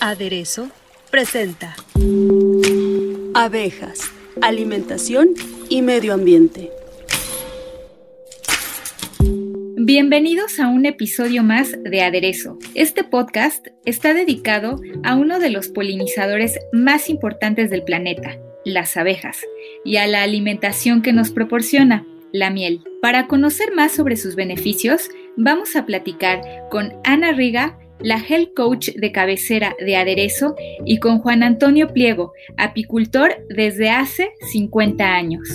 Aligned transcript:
Aderezo 0.00 0.68
presenta 1.10 1.74
Abejas, 3.32 4.00
alimentación 4.42 5.30
y 5.70 5.80
medio 5.80 6.12
ambiente. 6.12 6.70
Bienvenidos 9.76 10.60
a 10.60 10.68
un 10.68 10.84
episodio 10.84 11.42
más 11.42 11.74
de 11.82 12.02
Aderezo. 12.02 12.58
Este 12.74 13.02
podcast 13.02 13.68
está 13.86 14.12
dedicado 14.12 14.78
a 15.04 15.16
uno 15.16 15.38
de 15.38 15.48
los 15.48 15.68
polinizadores 15.68 16.58
más 16.72 17.08
importantes 17.08 17.70
del 17.70 17.82
planeta, 17.82 18.36
las 18.66 18.98
abejas, 18.98 19.38
y 19.86 19.96
a 19.96 20.06
la 20.06 20.22
alimentación 20.22 21.00
que 21.00 21.14
nos 21.14 21.30
proporciona, 21.30 22.06
la 22.30 22.50
miel. 22.50 22.82
Para 23.00 23.26
conocer 23.26 23.74
más 23.74 23.92
sobre 23.92 24.16
sus 24.16 24.36
beneficios, 24.36 25.08
vamos 25.36 25.76
a 25.76 25.86
platicar 25.86 26.42
con 26.70 26.92
Ana 27.04 27.32
Riga, 27.32 27.78
la 28.00 28.16
health 28.16 28.54
coach 28.54 28.90
de 28.90 29.12
cabecera 29.12 29.76
de 29.78 29.96
Aderezo, 29.96 30.54
y 30.84 30.98
con 30.98 31.20
Juan 31.20 31.42
Antonio 31.42 31.88
Pliego, 31.88 32.32
apicultor 32.56 33.46
desde 33.48 33.90
hace 33.90 34.32
50 34.52 35.04
años. 35.04 35.48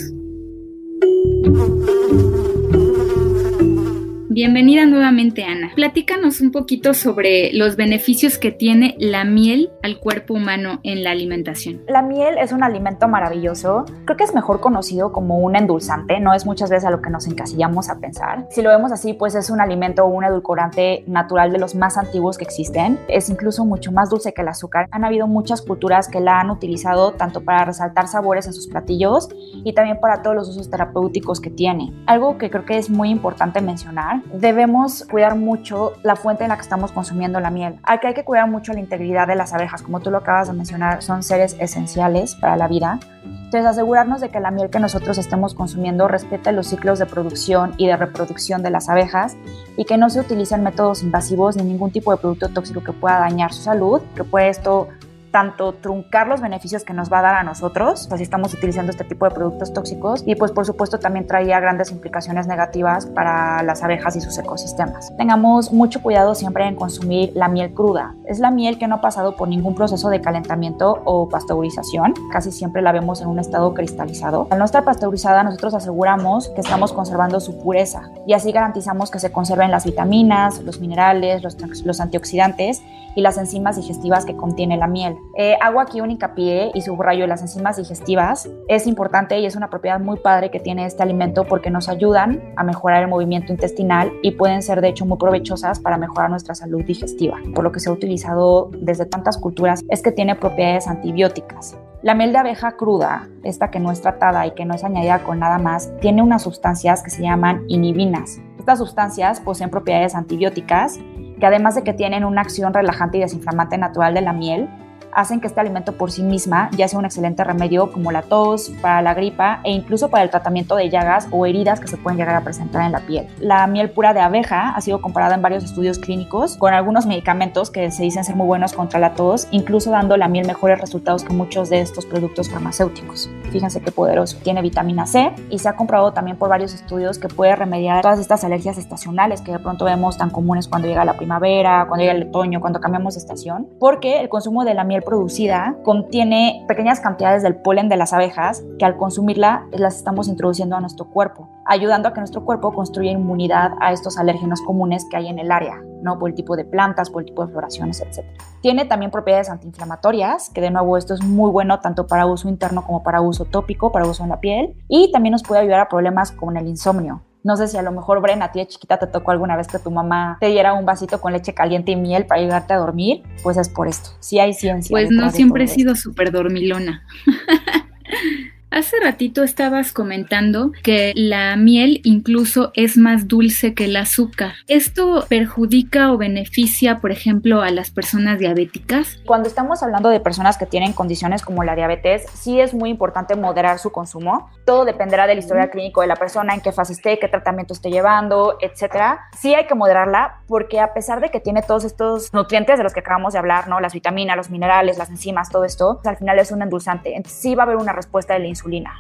Bienvenida 4.38 4.86
nuevamente, 4.86 5.44
Ana. 5.44 5.72
Platícanos 5.74 6.42
un 6.42 6.52
poquito 6.52 6.94
sobre 6.94 7.52
los 7.54 7.76
beneficios 7.76 8.38
que 8.38 8.52
tiene 8.52 8.94
la 9.00 9.24
miel 9.24 9.72
al 9.82 9.98
cuerpo 9.98 10.36
humano 10.36 10.80
en 10.84 11.04
la 11.04 11.10
alimentación. 11.10 11.82
La 11.88 12.04
miel 12.04 12.36
es 12.38 12.52
un 12.52 12.62
alimento 12.62 13.08
maravilloso. 13.08 13.86
Creo 14.06 14.16
que 14.16 14.24
es 14.24 14.36
mejor 14.36 14.60
conocido 14.60 15.12
como 15.12 15.40
un 15.40 15.56
endulzante, 15.56 16.20
no 16.20 16.36
es 16.36 16.46
muchas 16.46 16.70
veces 16.70 16.86
a 16.86 16.92
lo 16.92 17.02
que 17.02 17.10
nos 17.10 17.26
encasillamos 17.26 17.90
a 17.90 17.98
pensar. 17.98 18.46
Si 18.52 18.62
lo 18.62 18.70
vemos 18.70 18.92
así, 18.92 19.14
pues 19.14 19.34
es 19.34 19.50
un 19.50 19.60
alimento 19.60 20.06
o 20.06 20.08
un 20.08 20.24
edulcorante 20.24 21.04
natural 21.08 21.52
de 21.52 21.58
los 21.58 21.74
más 21.74 21.98
antiguos 21.98 22.38
que 22.38 22.44
existen. 22.44 23.00
Es 23.08 23.32
incluso 23.32 23.66
mucho 23.66 23.92
más 23.92 24.12
dulce 24.12 24.36
que 24.36 24.44
el 24.44 24.50
azúcar. 24.50 24.88
Han 24.92 25.04
habido 25.04 25.26
muchas 25.26 25.64
culturas 25.64 26.10
que 26.10 26.20
la 26.20 26.42
han 26.42 26.52
utilizado 26.52 27.14
tanto 27.14 27.42
para 27.42 27.66
resaltar 27.66 28.08
sabores 28.08 28.46
en 28.46 28.54
sus 28.54 28.68
platillos 28.68 29.30
y 29.64 29.74
también 29.74 30.00
para 30.00 30.22
todos 30.22 30.36
los 30.36 30.50
usos 30.50 30.70
terapéuticos 30.70 31.42
que 31.42 31.50
tiene. 31.50 31.92
Algo 32.06 32.38
que 32.38 32.52
creo 32.52 32.66
que 32.66 32.78
es 32.78 32.92
muy 32.92 33.10
importante 33.10 33.62
mencionar 33.62 34.27
debemos 34.34 35.06
cuidar 35.10 35.36
mucho 35.36 35.94
la 36.04 36.16
fuente 36.16 36.44
en 36.44 36.50
la 36.50 36.56
que 36.56 36.62
estamos 36.62 36.92
consumiendo 36.92 37.40
la 37.40 37.50
miel. 37.50 37.80
Aquí 37.84 38.08
hay 38.08 38.14
que 38.14 38.24
cuidar 38.24 38.50
mucho 38.50 38.74
la 38.74 38.80
integridad 38.80 39.28
de 39.28 39.36
las 39.36 39.54
abejas, 39.54 39.82
como 39.82 40.00
tú 40.00 40.12
lo 40.12 40.18
acabas 40.18 40.48
de 40.48 40.54
mencionar, 40.54 41.02
son 41.02 41.24
seres 41.24 41.56
esenciales 41.60 42.36
para 42.36 42.58
la 42.58 42.68
vida. 42.68 43.00
Entonces, 43.24 43.66
asegurarnos 43.66 44.20
de 44.20 44.30
que 44.30 44.42
la 44.42 44.52
miel 44.52 44.70
que 44.70 44.80
nosotros 44.80 45.18
estemos 45.18 45.54
consumiendo 45.54 46.08
respete 46.08 46.52
los 46.52 46.68
ciclos 46.68 47.00
de 47.00 47.06
producción 47.06 47.74
y 47.78 47.88
de 47.88 47.96
reproducción 47.96 48.62
de 48.62 48.72
las 48.72 48.90
abejas 48.90 49.38
y 49.78 49.86
que 49.86 49.98
no 49.98 50.10
se 50.10 50.20
utilicen 50.20 50.64
métodos 50.64 51.02
invasivos 51.02 51.56
ni 51.56 51.64
ningún 51.64 51.92
tipo 51.92 52.12
de 52.12 52.18
producto 52.18 52.50
tóxico 52.50 52.84
que 52.84 52.92
pueda 52.92 53.20
dañar 53.20 53.54
su 53.54 53.62
salud, 53.62 54.02
que 54.16 54.26
puede 54.26 54.50
esto 54.50 54.90
tanto 55.32 55.74
truncar 55.74 56.28
los 56.28 56.42
beneficios 56.42 56.84
que 56.84 56.94
nos 56.94 57.12
va 57.12 57.20
a 57.20 57.22
dar 57.22 57.36
a 57.36 57.44
nosotros, 57.44 58.10
si 58.16 58.24
estamos 58.24 58.54
utilizando 58.54 58.92
este 58.92 59.04
tipo 59.04 59.26
de 59.26 59.32
productos 59.32 59.74
tóxicos, 59.74 60.24
y 60.26 60.36
pues 60.36 60.52
por 60.52 60.66
supuesto 60.66 61.00
también 61.00 61.28
traía 61.28 61.60
grandes 61.60 61.92
implicaciones 61.92 62.48
negativas 62.48 63.06
para 63.06 63.64
las 63.64 63.84
abejas 63.84 64.16
y 64.16 64.22
sus 64.22 64.38
ecosistemas. 64.38 65.16
Tengamos 65.18 65.72
mucho 65.72 66.02
cuidado 66.02 66.36
siempre 66.36 66.68
en 66.68 66.76
consumir 66.76 67.32
la 67.36 67.48
miel 67.48 67.74
cruda. 67.74 68.16
Es 68.26 68.40
la 68.40 68.52
miel 68.52 68.78
que 68.78 68.88
no 68.88 68.96
ha 68.96 69.02
pasado 69.02 69.36
por 69.36 69.48
ningún 69.48 69.76
proceso 69.76 70.10
de 70.10 70.22
calentamiento 70.22 71.02
o 71.06 71.30
pasteurización, 71.30 72.14
casi 72.32 72.52
siempre 72.52 72.82
la 72.82 72.92
vemos 72.92 73.22
en 73.22 73.28
un 73.28 73.40
estado 73.40 73.74
cristalizado. 73.74 74.48
Al 74.50 74.60
no 74.60 74.66
estar 74.66 74.84
pasteurizada, 74.84 75.44
nosotros 75.44 75.74
aseguramos 75.74 76.50
que 76.50 76.62
estamos 76.62 76.94
conservando 76.94 77.40
su 77.40 77.62
pureza 77.62 78.10
y 78.26 78.34
así 78.34 78.52
garantizamos 78.52 79.12
que 79.12 79.20
se 79.20 79.32
conserven 79.32 79.72
las 79.72 79.86
vitaminas, 79.86 80.62
los 80.62 80.80
minerales, 80.80 81.44
los, 81.44 81.58
los 81.86 82.00
antioxidantes 82.00 82.82
y 83.16 83.22
las 83.22 83.38
enzimas 83.38 83.76
digestivas 83.76 84.26
que 84.26 84.36
contiene 84.36 84.78
la 84.78 84.88
miel. 84.88 85.17
Eh, 85.36 85.56
hago 85.62 85.80
aquí 85.80 86.02
un 86.02 86.12
hincapié 86.12 86.72
y 86.74 86.82
subrayo 86.82 87.28
las 87.28 87.42
enzimas 87.42 87.78
digestivas. 87.78 88.50
Es 88.68 88.88
importante 88.88 89.40
y 89.40 89.46
es 89.46 89.56
una 89.56 89.70
propiedad 89.70 90.00
muy 90.00 90.20
padre 90.20 90.50
que 90.50 90.60
tiene 90.60 90.86
este 90.86 91.04
alimento 91.04 91.46
porque 91.46 91.70
nos 91.70 91.90
ayudan 91.90 92.42
a 92.56 92.64
mejorar 92.64 93.04
el 93.04 93.10
movimiento 93.10 93.52
intestinal 93.52 94.12
y 94.24 94.32
pueden 94.32 94.62
ser 94.62 94.82
de 94.82 94.90
hecho 94.90 95.06
muy 95.06 95.18
provechosas 95.18 95.80
para 95.80 95.98
mejorar 95.98 96.30
nuestra 96.30 96.56
salud 96.56 96.84
digestiva. 96.84 97.38
Por 97.54 97.64
lo 97.64 97.72
que 97.72 97.80
se 97.80 97.90
ha 97.90 97.94
utilizado 97.94 98.72
desde 98.74 99.06
tantas 99.06 99.38
culturas 99.38 99.84
es 99.90 100.02
que 100.02 100.12
tiene 100.12 100.36
propiedades 100.36 100.88
antibióticas. 100.88 101.78
La 102.02 102.14
miel 102.14 102.32
de 102.32 102.38
abeja 102.38 102.74
cruda, 102.74 103.28
esta 103.44 103.72
que 103.72 103.80
no 103.80 103.92
es 103.92 104.02
tratada 104.02 104.46
y 104.46 104.52
que 104.52 104.66
no 104.66 104.76
es 104.76 104.84
añadida 104.84 105.24
con 105.24 105.40
nada 105.40 105.58
más, 105.58 105.92
tiene 106.00 106.22
unas 106.22 106.44
sustancias 106.44 107.04
que 107.04 107.10
se 107.10 107.24
llaman 107.24 107.64
inhibinas. 107.68 108.40
Estas 108.60 108.80
sustancias 108.80 109.40
poseen 109.40 109.70
propiedades 109.70 110.14
antibióticas 110.14 111.00
que 111.40 111.46
además 111.46 111.76
de 111.76 111.84
que 111.84 111.94
tienen 111.94 112.24
una 112.24 112.42
acción 112.42 112.74
relajante 112.74 113.18
y 113.18 113.22
desinflamante 113.22 113.78
natural 113.78 114.14
de 114.14 114.22
la 114.22 114.34
miel, 114.34 114.70
hacen 115.18 115.42
que 115.42 115.48
este 115.48 115.60
alimento 115.60 115.94
por 115.94 116.12
sí 116.12 116.22
misma 116.22 116.70
ya 116.78 116.88
sea 116.88 117.00
un 117.00 117.06
excelente 117.06 117.44
remedio 117.44 117.92
como 117.92 118.12
la 118.12 118.22
tos, 118.22 118.72
para 118.82 119.02
la 119.02 119.16
gripa 119.16 119.62
e 119.64 119.72
incluso 119.72 120.10
para 120.10 120.24
el 120.24 120.30
tratamiento 120.30 120.76
de 120.76 120.92
llagas 120.92 121.28
o 121.32 121.48
heridas 121.48 121.80
que 121.80 121.88
se 121.88 121.98
pueden 121.98 122.20
llegar 122.20 122.36
a 122.36 122.44
presentar 122.44 122.86
en 122.86 122.92
la 122.92 123.00
piel. 123.00 123.28
La 123.40 123.66
miel 123.66 123.90
pura 123.90 124.14
de 124.14 124.20
abeja 124.20 124.70
ha 124.70 124.82
sido 124.82 125.02
comparada 125.02 125.34
en 125.34 125.42
varios 125.42 125.64
estudios 125.64 125.98
clínicos 125.98 126.56
con 126.58 126.72
algunos 126.76 127.08
medicamentos 127.08 127.72
que 127.72 127.90
se 127.90 128.04
dicen 128.04 128.24
ser 128.24 128.36
muy 128.36 128.46
buenos 128.46 128.74
contra 128.74 129.00
la 129.00 129.14
tos, 129.14 129.48
incluso 129.50 129.90
dando 129.90 130.18
la 130.18 130.28
miel 130.28 130.46
mejores 130.46 130.80
resultados 130.80 131.24
que 131.24 131.34
muchos 131.34 131.72
de 131.72 131.82
estos 131.82 132.06
productos 132.06 132.52
farmacéuticos. 132.52 133.28
Fíjense 133.52 133.82
qué 133.82 133.92
poderoso. 133.92 134.38
Tiene 134.44 134.62
vitamina 134.62 135.08
C 135.08 135.34
y 135.50 135.58
se 135.58 135.68
ha 135.68 135.76
comprobado 135.76 136.14
también 136.14 136.38
por 136.38 136.50
varios 136.50 136.76
estudios 136.76 137.18
que 137.18 137.28
puede 137.28 137.56
remediar 137.56 138.04
todas 138.04 138.20
estas 138.20 138.44
alergias 138.44 138.78
estacionales 138.78 139.42
que 139.42 139.52
de 139.52 139.60
pronto 139.60 139.86
vemos 139.86 140.16
tan 140.16 140.30
comunes 140.30 140.68
cuando 140.68 140.88
llega 140.88 141.04
la 141.06 141.18
primavera, 141.18 141.86
cuando 141.88 142.04
llega 142.04 142.14
el 142.14 142.28
otoño, 142.28 142.62
cuando 142.62 142.80
cambiamos 142.80 143.16
de 143.16 143.22
estación, 143.22 143.68
porque 143.80 144.20
el 144.20 144.30
consumo 144.30 144.64
de 144.64 144.76
la 144.76 144.84
miel 144.84 145.02
producida 145.08 145.78
contiene 145.86 146.66
pequeñas 146.68 147.00
cantidades 147.00 147.42
del 147.42 147.56
polen 147.56 147.88
de 147.88 147.96
las 147.96 148.12
abejas 148.12 148.66
que 148.78 148.84
al 148.84 148.98
consumirla 148.98 149.66
las 149.72 149.96
estamos 149.96 150.28
introduciendo 150.28 150.76
a 150.76 150.82
nuestro 150.82 151.06
cuerpo, 151.06 151.48
ayudando 151.66 152.10
a 152.10 152.14
que 152.14 152.20
nuestro 152.20 152.44
cuerpo 152.44 152.74
construya 152.74 153.12
inmunidad 153.12 153.72
a 153.80 153.94
estos 153.94 154.18
alérgenos 154.18 154.62
comunes 154.62 155.06
que 155.10 155.16
hay 155.16 155.28
en 155.30 155.40
el 155.40 155.50
área, 155.50 155.82
¿no? 156.02 156.20
Por 156.20 156.32
el 156.32 156.36
tipo 156.36 156.58
de 156.58 156.66
plantas, 156.66 157.10
por 157.10 157.22
el 157.22 157.28
tipo 157.28 157.46
de 157.46 157.54
floraciones, 157.54 158.02
etc. 158.02 158.26
Tiene 158.62 158.84
también 158.84 159.10
propiedades 159.10 159.50
antiinflamatorias, 159.50 160.50
que 160.50 160.60
de 160.60 160.72
nuevo 160.72 160.98
esto 160.98 161.14
es 161.14 161.24
muy 161.24 161.52
bueno 161.52 161.80
tanto 161.80 162.06
para 162.06 162.26
uso 162.26 162.50
interno 162.50 162.84
como 162.86 163.02
para 163.02 163.22
uso 163.22 163.46
tópico, 163.46 163.94
para 163.94 164.06
uso 164.06 164.24
en 164.24 164.30
la 164.30 164.42
piel, 164.42 164.76
y 164.90 165.10
también 165.14 165.32
nos 165.32 165.44
puede 165.44 165.62
ayudar 165.62 165.80
a 165.80 165.88
problemas 165.88 166.34
como 166.34 166.52
el 166.52 166.68
insomnio. 166.68 167.22
No 167.44 167.56
sé 167.56 167.68
si 167.68 167.78
a 167.78 167.82
lo 167.82 167.92
mejor, 167.92 168.22
Bren, 168.22 168.42
a 168.42 168.52
ti 168.52 168.60
de 168.60 168.68
chiquita 168.68 168.98
te 169.00 169.08
tocó 169.08 169.32
alguna 169.32 169.56
vez 169.56 169.68
que 169.68 169.80
tu 169.80 169.92
mamá 169.92 170.38
te 170.40 170.48
diera 170.48 170.74
un 170.74 170.86
vasito 170.86 171.22
con 171.22 171.34
leche 171.34 171.54
caliente 171.54 171.92
y 171.92 171.96
miel 171.96 172.26
para 172.26 172.42
ayudarte 172.42 172.74
a 172.74 172.78
dormir. 172.78 173.24
Pues 173.44 173.58
es 173.58 173.70
por 173.70 173.88
esto. 173.88 174.10
Sí 174.20 174.40
hay 174.40 174.54
ciencia. 174.54 174.94
Pues 174.94 175.10
no 175.10 175.30
siempre 175.32 175.64
he 175.64 175.68
sido 175.68 175.96
súper 175.96 176.32
dormilona. 176.32 177.04
Hace 178.70 178.98
ratito 179.02 179.44
estabas 179.44 179.94
comentando 179.94 180.74
que 180.84 181.14
la 181.16 181.56
miel 181.56 182.02
incluso 182.04 182.72
es 182.76 182.98
más 182.98 183.30
dulce 183.30 183.74
que 183.74 183.86
el 183.86 183.96
azúcar. 183.96 184.56
¿Esto 184.68 185.26
perjudica 185.30 186.12
o 186.12 186.18
beneficia, 186.18 187.00
por 187.00 187.12
ejemplo, 187.12 187.62
a 187.62 187.72
las 187.72 187.92
personas 187.92 188.40
diabéticas? 188.40 189.20
Cuando 189.26 189.48
estamos 189.48 189.84
hablando 189.84 190.10
de 190.10 190.20
personas 190.20 190.58
que 190.58 190.66
tienen 190.66 190.92
condiciones 190.92 191.44
como 191.44 191.64
la 191.64 191.76
diabetes, 191.76 192.26
sí 192.34 192.60
es 192.60 192.74
muy 192.74 192.90
importante 192.90 193.38
moderar 193.38 193.80
su 193.80 193.94
consumo. 193.94 194.50
Todo 194.66 194.84
dependerá 194.84 195.28
del 195.28 195.40
historial 195.40 195.70
clínico 195.70 196.02
de 196.02 196.08
la 196.08 196.18
persona, 196.18 196.54
en 196.54 196.60
qué 196.60 196.74
fase 196.74 196.92
esté, 196.92 197.20
qué 197.20 197.30
tratamiento 197.30 197.74
esté 197.74 197.90
llevando, 197.90 198.58
etcétera. 198.60 199.30
Sí 199.40 199.56
hay 199.56 199.66
que 199.66 199.76
moderarla 199.76 200.42
porque 200.46 200.82
a 200.82 200.94
pesar 200.94 201.22
de 201.22 201.32
que 201.32 201.40
tiene 201.40 201.62
todos 201.62 201.86
estos 201.86 202.34
nutrientes 202.34 202.78
de 202.78 202.84
los 202.84 202.94
que 202.94 203.00
acabamos 203.00 203.32
de 203.32 203.40
hablar, 203.40 203.70
¿no? 203.70 203.80
Las 203.80 203.94
vitaminas, 203.94 204.36
los 204.36 204.50
minerales, 204.50 204.98
las 204.98 205.10
enzimas, 205.10 205.50
todo 205.50 205.64
esto, 205.64 206.02
al 206.04 206.18
final 206.18 206.38
es 206.38 206.52
un 206.52 206.62
endulzante. 206.62 207.16
Entonces, 207.16 207.40
sí 207.40 207.56
va 207.56 207.64
a 207.64 207.66
haber 207.66 207.78
una 207.78 207.94
respuesta 207.94 208.34
de 208.34 208.40
la 208.40 208.48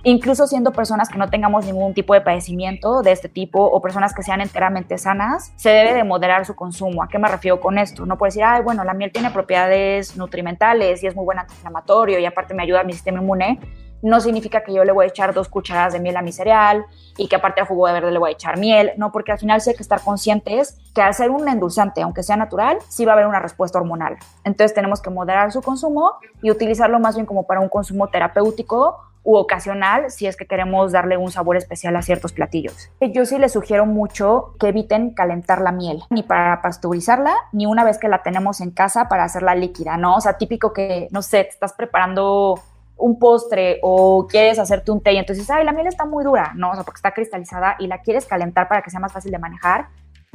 Incluso 0.04 0.48
siendo 0.48 0.71
personas 0.71 1.09
que 1.09 1.18
no 1.18 1.30
tengamos 1.30 1.65
ningún 1.65 1.94
tipo 1.94 2.13
de 2.13 2.21
padecimiento 2.21 3.01
de 3.01 3.12
este 3.12 3.30
tipo 3.30 3.63
o 3.63 3.81
personas 3.81 4.13
que 4.13 4.24
sean 4.24 4.42
enteramente 4.42 4.98
sanas, 4.98 5.54
se 5.56 5.69
debe 5.69 5.94
de 5.94 6.04
moderar 6.04 6.45
su 6.45 6.56
consumo. 6.56 7.04
¿A 7.04 7.07
qué 7.07 7.19
me 7.19 7.27
refiero 7.27 7.59
con 7.59 7.77
esto? 7.77 8.06
No 8.06 8.18
puedo 8.18 8.27
decir, 8.27 8.44
ay, 8.44 8.62
bueno, 8.63 8.83
la 8.83 8.94
miel 8.94 9.12
tiene 9.12 9.31
propiedades 9.31 10.18
nutrimentales 10.18 11.04
y 11.04 11.07
es 11.07 11.15
muy 11.15 11.25
buen 11.25 11.39
antiinflamatorio 11.39 12.19
y 12.19 12.25
aparte 12.25 12.54
me 12.54 12.63
ayuda 12.63 12.81
a 12.81 12.83
mi 12.83 12.94
sistema 12.94 13.19
inmune 13.19 13.59
no 14.01 14.19
significa 14.19 14.63
que 14.63 14.74
yo 14.74 14.83
le 14.83 14.92
voy 14.92 15.06
a 15.06 15.07
echar 15.09 15.33
dos 15.33 15.50
cucharadas 15.50 15.94
de 15.94 16.00
miel 16.00 16.18
a 16.18 16.21
mi 16.21 16.31
cereal 16.31 16.86
y 17.18 17.27
que 17.27 17.36
aparte 17.36 17.62
al 17.62 17.68
jugo 17.68 17.88
de 17.88 17.94
verde 17.94 18.12
le 18.12 18.19
voy 18.19 18.30
a 18.30 18.33
echar 18.33 18.57
miel, 18.57 18.92
no, 18.98 19.12
porque 19.12 19.31
al 19.31 19.39
final 19.39 19.62
sí 19.62 19.71
hay 19.71 19.75
que 19.75 19.83
estar 19.83 20.01
conscientes 20.01 20.77
que 20.94 21.01
al 21.01 21.13
ser 21.13 21.31
un 21.31 21.48
endulzante, 21.48 22.01
aunque 22.01 22.24
sea 22.24 22.38
natural, 22.38 22.77
sí 22.88 23.06
va 23.06 23.13
a 23.13 23.15
haber 23.15 23.27
una 23.27 23.39
respuesta 23.39 23.80
hormonal. 23.80 24.18
Entonces 24.44 24.74
tenemos 24.74 25.01
que 25.01 25.10
moderar 25.10 25.51
su 25.51 25.62
consumo 25.62 26.13
y 26.42 26.51
utilizarlo 26.51 27.00
más 27.00 27.15
bien 27.15 27.25
como 27.25 27.48
para 27.48 27.60
un 27.60 27.69
consumo 27.69 28.07
terapéutico 28.07 29.00
u 29.27 29.35
ocasional 29.35 30.09
si 30.09 30.25
es 30.25 30.38
que 30.38 30.45
queremos 30.45 30.94
darle 30.94 31.18
un 31.18 31.31
sabor 31.31 31.57
especial 31.57 31.94
a 31.97 32.01
ciertos 32.01 32.31
platillos. 32.31 32.89
Yo 33.01 33.25
sí 33.25 33.38
les 33.38 33.51
sugiero 33.51 33.85
mucho 33.85 34.53
que 34.57 34.69
eviten 34.69 35.09
calentar 35.09 35.59
la 35.59 35.74
miel, 35.74 36.01
ni 36.09 36.24
para 36.24 36.62
pasteurizarla, 36.62 37.35
ni 37.51 37.65
una 37.65 37.83
vez 37.83 37.97
que 37.97 38.07
la 38.07 38.24
tenemos 38.24 38.62
en 38.62 38.71
casa 38.71 39.09
para 39.09 39.25
hacerla 39.25 39.53
líquida, 39.53 39.97
¿no? 39.97 40.15
O 40.15 40.21
sea, 40.21 40.38
típico 40.38 40.71
que, 40.71 41.09
no 41.12 41.21
sé, 41.21 41.44
te 41.44 41.50
estás 41.50 41.74
preparando 41.74 42.57
un 42.95 43.19
postre 43.19 43.79
o 43.81 44.27
quieres 44.27 44.59
hacerte 44.59 44.91
un 44.91 45.03
té 45.03 45.12
y 45.12 45.18
entonces, 45.18 45.50
ay, 45.50 45.65
la 45.65 45.74
miel 45.74 45.88
está 45.88 46.06
muy 46.06 46.24
dura, 46.24 46.53
no, 46.56 46.71
o 46.71 46.75
sea, 46.75 46.85
porque 46.85 47.00
está 47.00 47.12
cristalizada 47.12 47.75
y 47.79 47.88
la 47.88 48.00
quieres 48.00 48.25
calentar 48.25 48.69
para 48.69 48.81
que 48.81 48.91
sea 48.91 49.01
más 49.01 49.12
fácil 49.12 49.31
de 49.31 49.39
manejar, 49.39 49.89